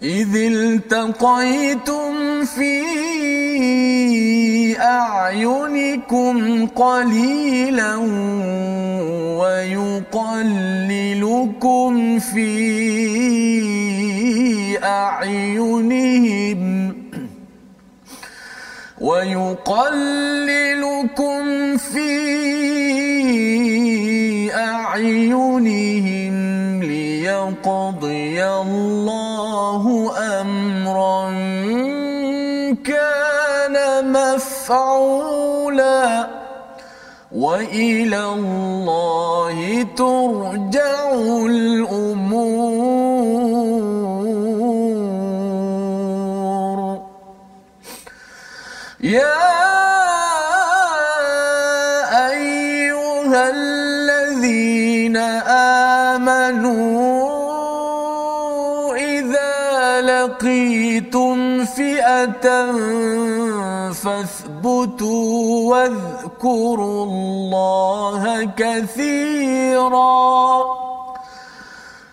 [0.02, 2.82] إذ التقيتم في
[4.80, 7.96] أعينكم قليلا
[9.38, 10.58] ويقللكم
[12.18, 12.48] في
[14.84, 16.62] أعينهم
[19.02, 20.62] ويقللكم
[21.76, 22.14] في
[24.54, 26.34] أعينهم
[26.82, 31.30] ليقضي الله أمرا
[32.84, 33.76] كان
[34.12, 36.02] مفعولا
[37.32, 41.12] وإلى الله ترجع
[41.46, 43.01] الأمور.
[60.62, 62.72] لقيتم فئة
[63.92, 70.22] فاثبتوا واذكروا الله كثيرا.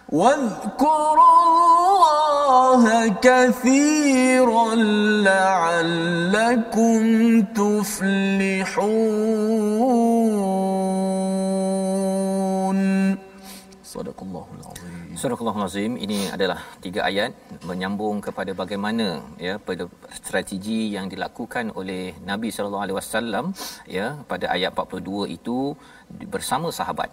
[0.09, 1.35] واذكروا
[1.69, 4.75] الله كثيرا
[5.29, 7.01] لعلكم
[7.41, 8.79] تفلحون.
[13.91, 14.89] Sadaqallahul azim.
[15.21, 15.91] Sadaqallahul azim.
[16.05, 17.31] Ini adalah tiga ayat
[17.69, 19.07] menyambung kepada bagaimana
[19.45, 19.83] ya pada
[20.19, 23.45] strategi yang dilakukan oleh Nabi sallallahu alaihi wasallam
[23.97, 25.57] ya pada ayat 42 itu
[26.35, 27.11] bersama sahabat.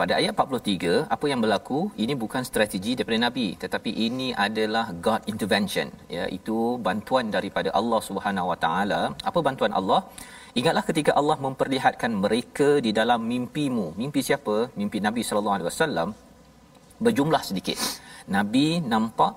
[0.00, 5.28] Pada ayat 43 apa yang berlaku ini bukan strategi daripada Nabi tetapi ini adalah God
[5.32, 6.56] intervention ya itu
[6.86, 9.02] bantuan daripada Allah Subhanahu wa taala.
[9.30, 10.00] Apa bantuan Allah?
[10.60, 13.86] Ingatlah ketika Allah memperlihatkan mereka di dalam mimpimu.
[14.00, 14.56] Mimpi siapa?
[14.80, 16.08] Mimpi Nabi sallallahu alaihi wasallam
[17.04, 17.78] berjumlah sedikit.
[18.36, 19.34] Nabi nampak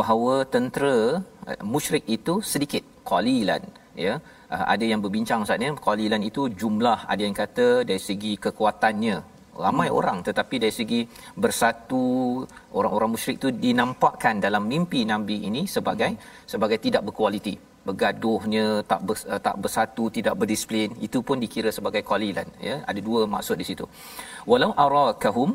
[0.00, 0.96] bahawa tentera
[1.50, 3.62] uh, musyrik itu sedikit, qalilan,
[4.04, 4.14] ya.
[4.54, 9.16] Uh, ada yang berbincang Ustaz ya, qalilan itu jumlah, ada yang kata dari segi kekuatannya
[9.66, 9.98] ramai hmm.
[9.98, 11.00] orang tetapi dari segi
[11.44, 12.04] bersatu
[12.78, 16.48] orang-orang musyrik itu dinampakkan dalam mimpi Nabi ini sebagai hmm.
[16.52, 17.54] sebagai tidak berkualiti
[17.90, 22.76] bergaduhnya tak ber, uh, tak bersatu tidak berdisiplin itu pun dikira sebagai qalilan ya.
[22.90, 23.86] Ada dua maksud di situ.
[24.50, 25.50] Walau arakahum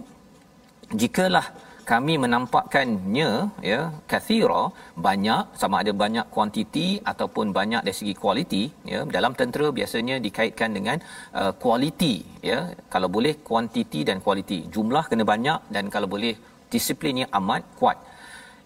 [1.02, 1.48] jikalah
[1.92, 3.30] kami menampakkannya
[3.72, 3.80] ya
[4.12, 4.62] kathira
[5.08, 10.72] banyak sama ada banyak kuantiti ataupun banyak dari segi kualiti ya dalam tentera biasanya dikaitkan
[10.78, 10.98] dengan
[11.42, 12.16] uh, kualiti
[12.50, 12.60] ya.
[12.94, 14.60] Kalau boleh kuantiti dan kualiti.
[14.76, 16.34] Jumlah kena banyak dan kalau boleh
[16.74, 17.98] disiplinnya amat kuat.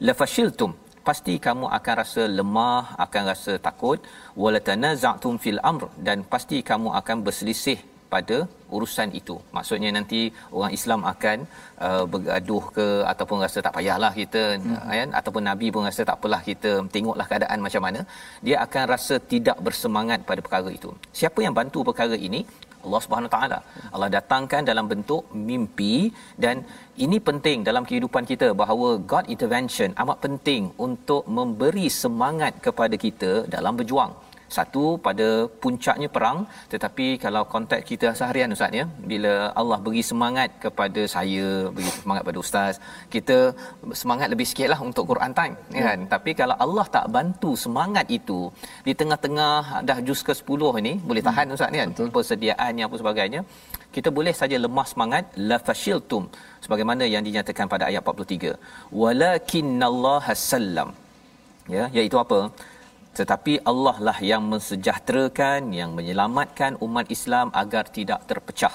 [0.08, 0.71] Lafashiltum
[1.07, 3.99] pasti kamu akan rasa lemah akan rasa takut
[4.43, 7.79] wala tanaza'tum fil amr dan pasti kamu akan berselisih
[8.13, 8.38] pada
[8.75, 9.35] urusan itu.
[9.55, 10.19] Maksudnya nanti
[10.57, 11.38] orang Islam akan
[11.88, 14.79] uh, bergaduh ke ataupun rasa tak payahlah kita hmm.
[14.99, 18.01] kan ataupun nabi pun rasa tak apalah kita tengoklah keadaan macam mana.
[18.47, 20.91] Dia akan rasa tidak bersemangat pada perkara itu.
[21.21, 22.41] Siapa yang bantu perkara ini?
[22.86, 23.60] Allah Subhanahu taala.
[23.94, 25.96] Allah datangkan dalam bentuk mimpi
[26.44, 26.56] dan
[27.06, 33.32] ini penting dalam kehidupan kita bahawa God intervention amat penting untuk memberi semangat kepada kita
[33.56, 34.13] dalam berjuang
[34.57, 35.27] satu pada
[35.63, 36.39] puncaknya perang
[36.73, 42.23] tetapi kalau konteks kita seharian ustaz ya bila Allah beri semangat kepada saya beri semangat
[42.29, 42.75] pada ustaz
[43.15, 43.38] kita
[44.01, 45.83] semangat lebih sikitlah untuk Quran time ya.
[45.88, 48.39] kan tapi kalau Allah tak bantu semangat itu
[48.88, 51.57] di tengah-tengah dah juz ke-10 ini boleh tahan hmm.
[51.57, 52.09] ustaz ni kan Betul.
[52.17, 53.41] persediaannya apa sebagainya
[53.95, 56.25] kita boleh saja lemah semangat la fashiltum
[56.65, 60.91] sebagaimana yang dinyatakan pada ayat 43 walakinnallaha sallam
[61.75, 62.39] ya iaitu apa
[63.20, 68.72] tetapi Allah lah yang mensejahterakan yang menyelamatkan umat Islam agar tidak terpecah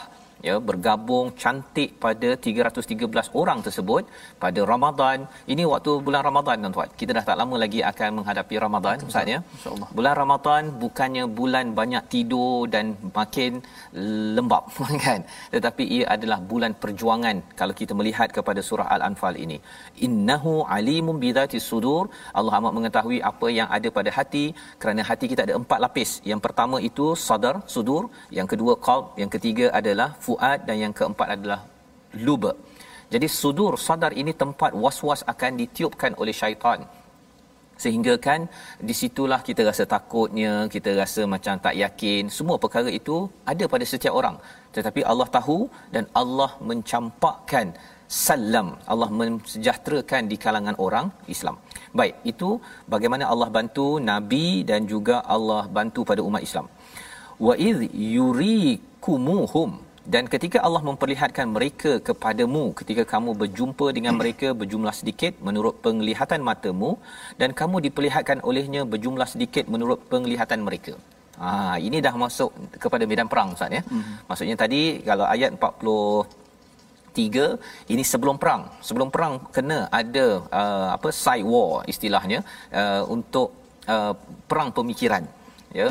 [0.48, 4.02] ya bergabung cantik pada 313 orang tersebut
[4.44, 5.18] pada Ramadan.
[5.52, 6.90] Ini waktu bulan Ramadan tuan-tuan.
[7.00, 9.38] Kita dah tak lama lagi akan menghadapi Ramadan ustaz ya.
[9.56, 9.88] Insyaallah.
[9.98, 12.84] Bulan Ramadan bukannya bulan banyak tidur dan
[13.18, 13.52] makin
[14.36, 14.64] lembab
[15.06, 15.20] kan
[15.54, 19.58] tetapi ia adalah bulan perjuangan kalau kita melihat kepada surah al-anfal ini.
[20.06, 22.04] Innahu alimun bidzati sudur.
[22.38, 24.44] Allah amat mengetahui apa yang ada pada hati
[24.82, 26.10] kerana hati kita ada empat lapis.
[26.30, 28.02] Yang pertama itu sadar sudur.
[28.38, 29.04] Yang kedua qalb.
[29.22, 30.33] Yang ketiga adalah fuad
[30.66, 31.60] dan yang keempat adalah
[32.26, 32.52] luba.
[33.14, 36.80] Jadi sudur sadar ini tempat was-was akan ditiupkan oleh syaitan.
[37.82, 38.40] Sehingga kan
[38.88, 42.30] di situlah kita rasa takutnya kita rasa macam tak yakin.
[42.36, 43.16] Semua perkara itu
[43.52, 44.36] ada pada setiap orang.
[44.76, 45.58] Tetapi Allah tahu
[45.94, 47.66] dan Allah mencampakkan
[48.26, 48.68] salam.
[48.92, 51.56] Allah mensejahterakan di kalangan orang Islam.
[51.98, 52.50] Baik itu
[52.94, 56.68] bagaimana Allah bantu nabi dan juga Allah bantu pada umat Islam.
[57.46, 57.80] Wa id
[58.18, 59.70] yurikumuhum
[60.12, 66.40] dan ketika Allah memperlihatkan mereka kepadamu ketika kamu berjumpa dengan mereka berjumlah sedikit menurut penglihatan
[66.48, 66.90] matamu
[67.40, 70.94] dan kamu diperlihatkan olehnya berjumlah sedikit menurut penglihatan mereka.
[71.42, 71.48] Ha
[71.86, 72.50] ini dah masuk
[72.82, 73.82] kepada medan perang ustaz ya.
[73.92, 74.04] Hmm.
[74.28, 78.62] maksudnya tadi kalau ayat 43 ini sebelum perang.
[78.88, 80.26] Sebelum perang kena ada
[80.60, 82.38] uh, apa side war istilahnya
[82.82, 83.48] uh, untuk
[83.94, 84.12] uh,
[84.50, 85.24] perang pemikiran
[85.80, 85.88] ya.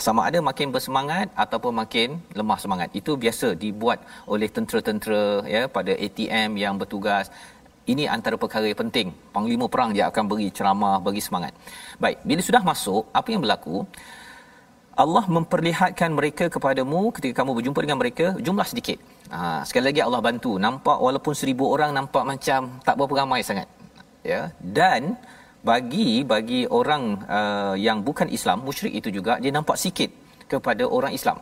[0.00, 2.08] Sama ada makin bersemangat ataupun makin
[2.38, 2.88] lemah semangat.
[3.00, 7.28] Itu biasa dibuat oleh tentera-tentera ya pada ATM yang bertugas.
[7.92, 9.08] Ini antara perkara yang penting.
[9.34, 11.52] Panglima perang dia akan beri ceramah bagi semangat.
[12.00, 13.84] Baik bila sudah masuk apa yang berlaku?
[14.94, 18.98] Allah memperlihatkan mereka kepadamu ketika kamu berjumpa dengan mereka jumlah sedikit.
[19.28, 20.54] Ha, sekali lagi Allah bantu.
[20.66, 23.66] Nampak walaupun seribu orang nampak macam tak berapa ramai sangat.
[24.22, 24.54] Ya.
[24.62, 25.18] Dan
[25.70, 27.04] bagi bagi orang
[27.38, 30.10] uh, yang bukan Islam musyrik itu juga dia nampak sikit
[30.52, 31.38] kepada orang Islam.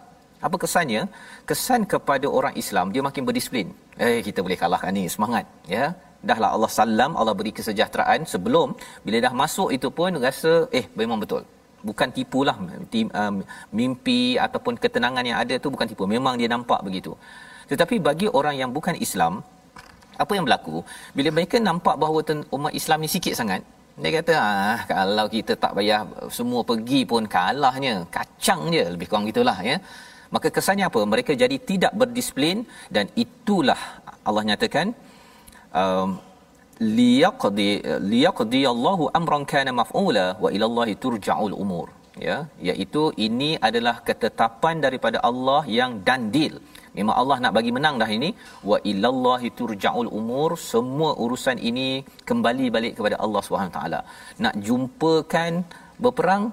[0.46, 1.02] Apa kesannya?
[1.48, 3.66] Kesan kepada orang Islam dia makin berdisiplin.
[4.06, 5.44] Eh kita boleh kalahkan ni semangat
[5.76, 5.84] ya.
[6.28, 8.68] Dahlah Allah salam Allah beri kesejahteraan sebelum
[9.06, 11.42] bila dah masuk itu pun rasa eh memang betul.
[11.88, 13.36] Bukan tipulah um,
[13.78, 16.06] mimpi ataupun ketenangan yang ada tu bukan tipu.
[16.16, 17.12] Memang dia nampak begitu.
[17.70, 19.42] Tetapi bagi orang yang bukan Islam
[20.22, 20.76] apa yang berlaku?
[21.18, 22.22] Bila mereka nampak bahawa
[22.56, 23.62] umat Islam ni sikit sangat
[24.02, 26.00] dia kata ah kalau kita tak payah
[26.38, 29.76] semua pergi pun kalahnya kacang je lebih kurang gitulah ya.
[30.34, 31.00] Maka kesannya apa?
[31.12, 32.58] Mereka jadi tidak berdisiplin
[32.96, 33.80] dan itulah
[34.28, 34.86] Allah nyatakan
[35.80, 36.10] um,
[36.98, 37.70] liyaqdi
[38.12, 41.88] liyaqdi Allahu amran kana maf'ula wa ila Allahi turja'ul umur
[42.28, 42.36] ya.
[42.68, 46.56] Iaitu ini adalah ketetapan daripada Allah yang dandil
[46.98, 48.30] memang Allah nak bagi menang dah ini.
[48.70, 50.50] Wa ilallahi turja'ul umur.
[50.72, 51.88] Semua urusan ini
[52.30, 54.00] kembali balik kepada Allah Subhanahu taala.
[54.44, 55.52] Nak jumpakan
[56.04, 56.44] berperang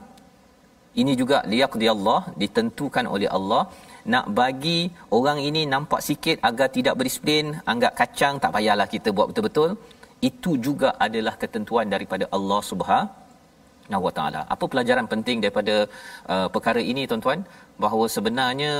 [1.01, 3.63] ini juga liyaqdi Allah ditentukan oleh Allah.
[4.13, 4.79] Nak bagi
[5.17, 9.71] orang ini nampak sikit agar tidak berdisiplin anggap kacang tak payahlah kita buat betul-betul.
[10.29, 14.41] Itu juga adalah ketentuan daripada Allah Subhanahu wa taala.
[14.53, 15.75] Apa pelajaran penting daripada
[16.33, 17.41] uh, perkara ini tuan-tuan
[17.83, 18.73] bahawa sebenarnya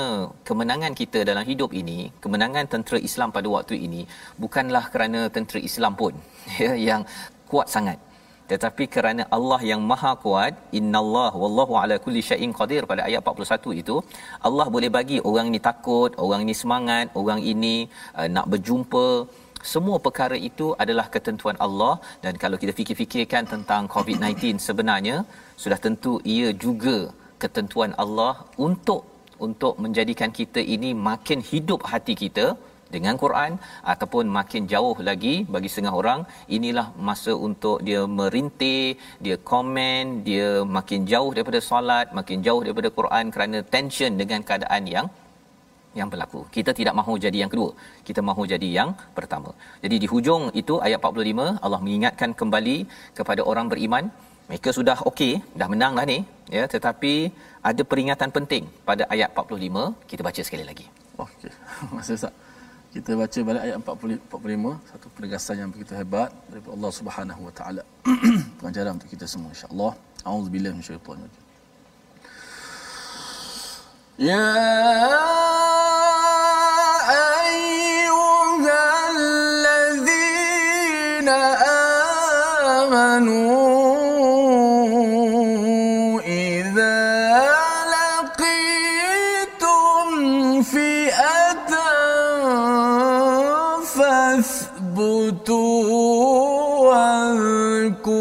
[0.47, 4.01] kemenangan kita dalam hidup ini kemenangan tentera Islam pada waktu ini
[4.43, 6.13] bukanlah kerana tentera Islam pun
[6.63, 7.03] ya yang
[7.51, 7.99] kuat sangat.
[8.51, 13.81] Tetapi kerana Allah yang maha kuat innallah wallahu ala kulli syai'in qadir pada ayat 41
[13.81, 13.95] itu
[14.47, 17.75] Allah boleh bagi orang ini takut orang ini semangat orang ini
[18.19, 19.07] uh, nak berjumpa.
[19.73, 21.93] Semua perkara itu adalah ketentuan Allah.
[22.23, 25.17] Dan kalau kita fikir-fikirkan tentang COVID-19 sebenarnya
[25.63, 26.97] sudah tentu ia juga
[27.43, 28.33] ketentuan Allah
[28.67, 29.01] untuk
[29.47, 32.45] untuk menjadikan kita ini makin hidup hati kita
[32.95, 33.51] dengan Quran
[33.93, 36.21] ataupun makin jauh lagi bagi setengah orang
[36.57, 38.85] inilah masa untuk dia merintih
[39.25, 44.85] dia komen dia makin jauh daripada solat makin jauh daripada Quran kerana tension dengan keadaan
[44.95, 45.07] yang
[45.99, 46.39] yang berlaku.
[46.55, 47.71] Kita tidak mahu jadi yang kedua.
[48.07, 49.51] Kita mahu jadi yang pertama.
[49.83, 52.77] Jadi di hujung itu ayat 45 Allah mengingatkan kembali
[53.17, 54.05] kepada orang beriman
[54.49, 56.19] mereka sudah okey dah menang dah ni
[56.49, 56.63] ya.
[56.65, 57.13] Tetapi
[57.69, 60.85] ada peringatan penting pada ayat 45 kita baca sekali lagi.
[61.15, 61.51] Okey.
[61.95, 62.33] Masih Ustaz.
[62.89, 67.53] Kita baca balik ayat 40 45 satu penegasan yang begitu hebat daripada Allah Subhanahu wa
[67.53, 67.83] taala.
[68.57, 69.93] Pengajaran untuk kita semua insyaallah.
[70.25, 71.49] Auzubillahi minasyaitanir rajim
[74.19, 74.35] ya
[94.99, 98.19] فاثبتوا واذكروا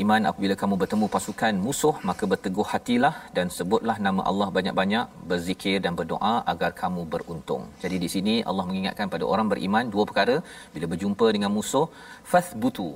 [0.05, 5.77] beriman, apabila kamu bertemu pasukan musuh, maka berteguh hatilah dan sebutlah nama Allah banyak-banyak, berzikir
[5.85, 7.63] dan berdoa agar kamu beruntung.
[7.83, 10.35] Jadi di sini Allah mengingatkan pada orang beriman dua perkara,
[10.73, 11.87] bila berjumpa dengan musuh,
[12.31, 12.89] fathbutu.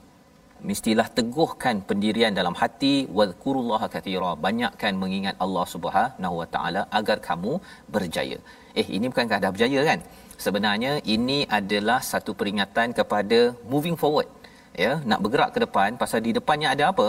[0.70, 4.32] Mestilah teguhkan pendirian dalam hati wadhkurullaha katira.
[4.48, 7.54] Banyakkan mengingat Allah Subhanahu wa taala agar kamu
[7.96, 8.38] berjaya.
[8.80, 10.02] Eh ini bukan dah berjaya kan?
[10.46, 13.40] Sebenarnya ini adalah satu peringatan kepada
[13.74, 14.30] moving forward
[14.84, 17.08] ya nak bergerak ke depan pasal di depannya ada apa?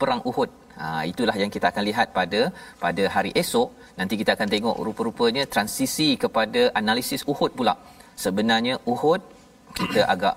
[0.00, 0.50] Perang Uhud.
[0.80, 2.40] Ha itulah yang kita akan lihat pada
[2.84, 3.68] pada hari esok.
[3.98, 7.74] Nanti kita akan tengok rupa-rupanya transisi kepada analisis Uhud pula.
[8.24, 9.22] Sebenarnya Uhud
[9.80, 10.36] kita agak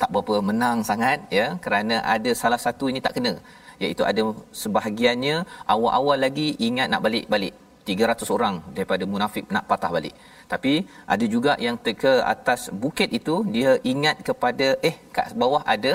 [0.00, 3.34] tak berapa menang sangat ya kerana ada salah satu ini tak kena.
[3.82, 4.22] Iaitu ada
[4.62, 5.36] sebahagiannya
[5.74, 7.54] awal-awal lagi ingat nak balik-balik
[7.90, 10.14] 300 orang daripada munafik nak patah balik.
[10.52, 10.72] Tapi
[11.14, 15.92] ada juga yang ke atas bukit itu dia ingat kepada eh kat bawah ada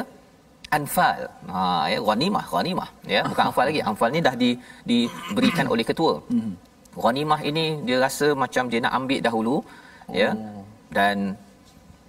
[0.78, 1.20] anfal.
[1.52, 1.62] Ha
[1.94, 3.82] ya ghanimah ghanimah ya bukan anfal lagi.
[3.92, 4.50] Anfal ni dah di
[4.92, 6.14] diberikan oleh ketua.
[7.04, 9.56] Ghanimah ini dia rasa macam dia nak ambil dahulu
[10.22, 10.30] ya
[10.98, 11.18] dan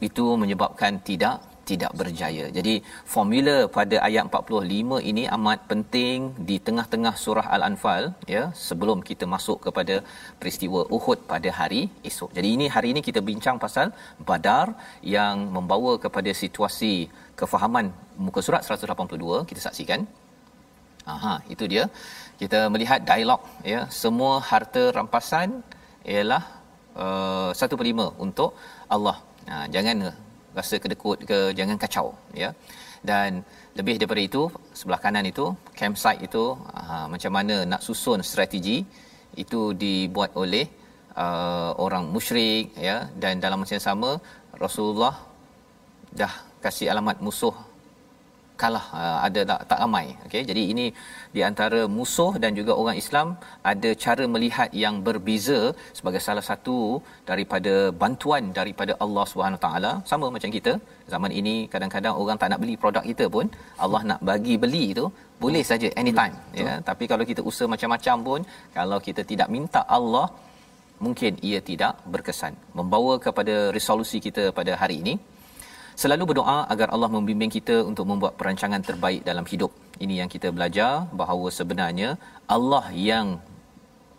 [0.07, 1.37] itu menyebabkan tidak
[1.71, 2.45] tidak berjaya.
[2.57, 2.75] Jadi
[3.15, 8.05] formula pada ayat 45 ini amat penting di tengah-tengah surah Al-Anfal
[8.35, 9.97] ya sebelum kita masuk kepada
[10.41, 12.31] peristiwa Uhud pada hari esok.
[12.39, 13.89] Jadi ini hari ini kita bincang pasal
[14.31, 14.67] Badar
[15.17, 16.95] yang membawa kepada situasi
[17.43, 17.87] kefahaman
[18.27, 20.03] muka surat 182 kita saksikan.
[21.15, 21.85] Aha, itu dia.
[22.41, 23.41] Kita melihat dialog
[23.73, 25.49] ya, semua harta rampasan
[26.15, 26.43] ialah
[27.05, 28.51] uh, per lima untuk
[28.97, 29.17] Allah.
[29.51, 29.97] Ha, jangan
[30.59, 32.07] rasa kedekut ke jangan kacau
[32.43, 32.51] ya.
[33.11, 33.43] Dan
[33.79, 34.43] lebih daripada itu
[34.79, 35.47] sebelah kanan itu
[35.79, 36.45] campsite itu
[36.81, 38.79] uh, macam mana nak susun strategi
[39.45, 40.65] itu dibuat oleh
[41.25, 44.11] uh, orang musyrik ya dan dalam masa yang sama
[44.65, 45.15] Rasulullah
[46.21, 46.33] dah
[46.65, 47.57] kasih alamat musuh
[48.63, 50.07] kalah uh, ada tak tak ramai.
[50.27, 50.87] Okey jadi ini
[51.37, 53.29] di antara musuh dan juga orang Islam
[53.73, 55.61] ada cara melihat yang berbeza
[55.99, 56.77] sebagai salah satu
[57.31, 59.93] daripada bantuan daripada Allah Subhanahu taala.
[60.13, 60.75] Sama macam kita
[61.15, 63.49] zaman ini kadang-kadang orang tak nak beli produk kita pun
[63.87, 65.07] Allah nak bagi beli tu
[65.45, 66.73] boleh saja anytime ya.
[66.91, 68.41] Tapi kalau kita usaha macam-macam pun
[68.79, 70.27] kalau kita tidak minta Allah
[71.05, 72.55] mungkin ia tidak berkesan.
[72.79, 75.15] Membawa kepada resolusi kita pada hari ini
[76.03, 79.73] selalu berdoa agar Allah membimbing kita untuk membuat perancangan terbaik dalam hidup.
[80.05, 82.11] Ini yang kita belajar bahawa sebenarnya
[82.57, 83.27] Allah yang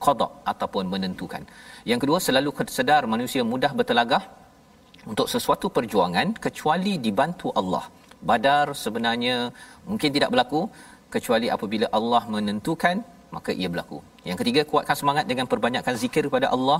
[0.05, 1.43] qada ataupun menentukan.
[1.91, 4.24] Yang kedua selalu sedar manusia mudah bertelagah
[5.11, 7.86] untuk sesuatu perjuangan kecuali dibantu Allah.
[8.30, 9.36] Badar sebenarnya
[9.89, 10.61] mungkin tidak berlaku
[11.15, 13.03] kecuali apabila Allah menentukan
[13.36, 13.97] maka ia berlaku.
[14.30, 16.80] Yang ketiga kuatkan semangat dengan perbanyakkan zikir kepada Allah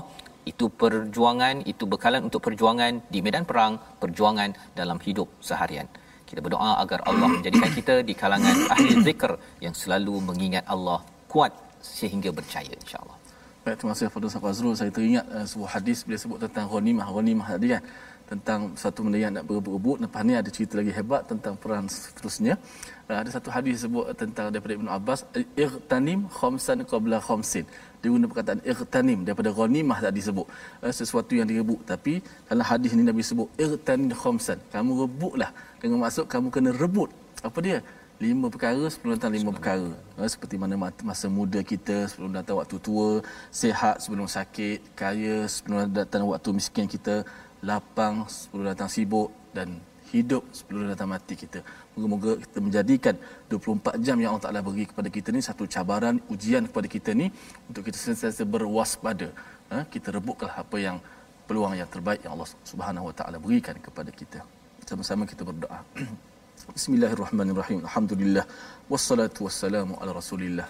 [0.52, 5.88] itu perjuangan itu bekalan untuk perjuangan di medan perang perjuangan dalam hidup seharian
[6.28, 9.32] kita berdoa agar Allah menjadikan kita di kalangan ahli zikr
[9.64, 11.00] yang selalu mengingat Allah
[11.32, 11.52] kuat
[11.98, 13.24] sehingga berjaya insyaallah
[13.64, 14.74] Baik, terima kasih Fadil Safa Azrul.
[14.76, 17.06] Saya teringat uh, sebuah hadis bila sebut tentang ghanimah.
[17.16, 17.82] Ghanimah tadi kan.
[18.28, 20.04] Tentang satu benda yang nak berebut-rebut.
[20.04, 22.60] Lepas ni ada cerita lagi hebat tentang perang seterusnya.
[23.08, 25.20] Uh, ada satu hadis sebut tentang daripada Ibn Abbas.
[25.64, 27.64] Ightanim khamsan qabla khamsin.
[28.04, 30.46] Dia guna perkataan ightanim daripada ghanimah tadi sebut.
[30.84, 31.80] Uh, sesuatu yang direbut.
[31.88, 34.60] Tapi dalam hadis ni Nabi sebut ightanim khamsan.
[34.74, 35.50] Kamu rebutlah.
[35.80, 37.08] Dengan maksud kamu kena rebut.
[37.40, 37.80] Apa dia?
[38.22, 42.76] lima perkara sebelum datang lima perkara ha, seperti mana masa muda kita sebelum datang waktu
[42.78, 43.08] tua
[43.50, 47.26] sehat sebelum sakit kaya sebelum datang waktu miskin kita
[47.58, 49.82] lapang sebelum datang sibuk dan
[50.14, 51.60] hidup sebelum datang mati kita
[51.94, 53.14] moga-moga kita menjadikan
[53.52, 57.26] 24 jam yang Allah Taala beri kepada kita ni satu cabaran ujian kepada kita ni
[57.68, 59.28] untuk kita sentiasa berwaspada
[59.72, 60.98] ha, kita rebutlah apa yang
[61.48, 64.40] peluang yang terbaik yang Allah Subhanahu Wa Taala berikan kepada kita
[64.90, 65.80] sama-sama kita berdoa
[66.72, 67.78] Bismillahirrahmanirrahim.
[67.86, 68.44] Alhamdulillah
[68.92, 70.64] wassalatu wassalamu ala Rasulillah.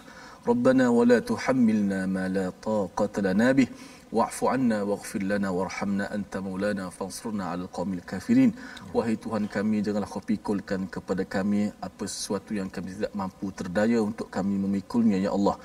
[0.51, 3.69] Rabbana wa la tuhammilna ma la taqata lana bih.
[4.15, 8.51] Wa'fu anna waghfir lana warhamna anta maulana fansurna 'alal qaumil kafirin.
[8.97, 13.99] Wahai Tuhan kami janganlah kau pikulkan kepada kami apa sesuatu yang kami tidak mampu terdaya
[13.99, 15.57] untuk kami memikulnya ya Allah.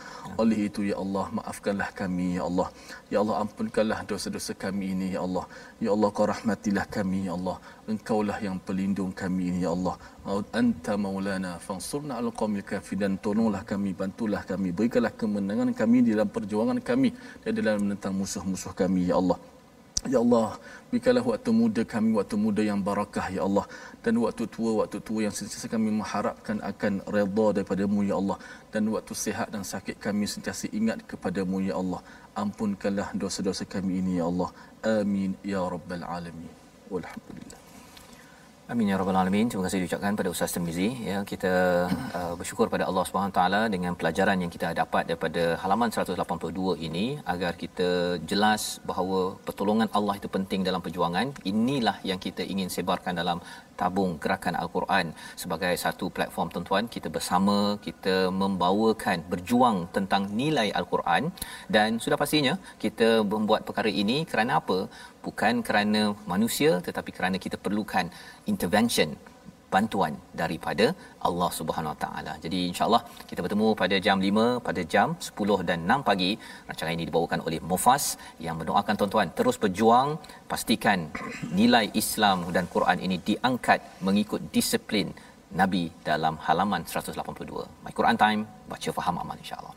[0.41, 2.67] Oleh itu ya Allah maafkanlah kami ya Allah.
[3.13, 5.45] Ya Allah ampunkanlah dosa-dosa kami ini ya Allah.
[5.85, 7.57] Ya Allah kau rahmatilah kami ya Allah.
[7.89, 9.95] Engkaulah yang pelindung kami ini ya Allah.
[10.59, 13.17] Anta maulana fansurna 'alal qaumil kafirin.
[13.25, 17.09] Tolonglah kami, bantulah kami, berikanlah kemenangan kami dalam perjuangan kami
[17.41, 19.39] dan dalam menentang musuh-musuh kami ya Allah.
[20.07, 20.55] Ya Allah,
[20.87, 23.65] berikanlah waktu muda kami waktu muda yang barakah ya Allah
[24.05, 28.37] dan waktu tua waktu tua yang sentiasa kami mengharapkan akan redha daripada-Mu ya Allah
[28.71, 31.99] dan waktu sihat dan sakit kami sentiasa ingat kepada-Mu ya Allah.
[32.31, 34.49] Ampunkanlah dosa-dosa kami ini ya Allah.
[34.97, 36.53] Amin ya rabbal alamin.
[36.87, 37.58] Walhamdulillah.
[38.73, 39.49] Amin ya rabbal alamin.
[39.49, 41.19] Terima kasih diucapkan pada Ustaz Tirmizi ya.
[41.29, 41.53] Kita
[42.17, 47.05] uh, bersyukur pada Allah Subhanahu taala dengan pelajaran yang kita dapat daripada halaman 182 ini
[47.33, 47.89] agar kita
[48.31, 51.33] jelas bahawa pertolongan Allah itu penting dalam perjuangan.
[51.53, 53.41] Inilah yang kita ingin sebarkan dalam
[53.79, 55.05] tabung gerakan al-Quran
[55.41, 57.57] sebagai satu platform tuan-tuan kita bersama
[57.87, 61.31] kita membawakan berjuang tentang nilai al-Quran
[61.75, 62.53] dan sudah pastinya
[62.83, 64.79] kita membuat perkara ini kerana apa
[65.25, 66.01] bukan kerana
[66.33, 68.05] manusia tetapi kerana kita perlukan
[68.51, 69.11] intervention
[69.73, 70.85] bantuan daripada
[71.27, 72.33] Allah Subhanahu Wa Taala.
[72.45, 76.31] Jadi insya-Allah kita bertemu pada jam 5 pada jam 10 dan 6 pagi.
[76.67, 78.05] Rancangan ini dibawakan oleh Mufas
[78.45, 80.09] yang mendoakan tuan-tuan terus berjuang
[80.51, 80.99] pastikan
[81.59, 85.09] nilai Islam dan Quran ini diangkat mengikut disiplin
[85.61, 87.85] Nabi dalam halaman 182.
[87.85, 88.41] My Quran Time
[88.73, 89.75] baca faham amal insya-Allah.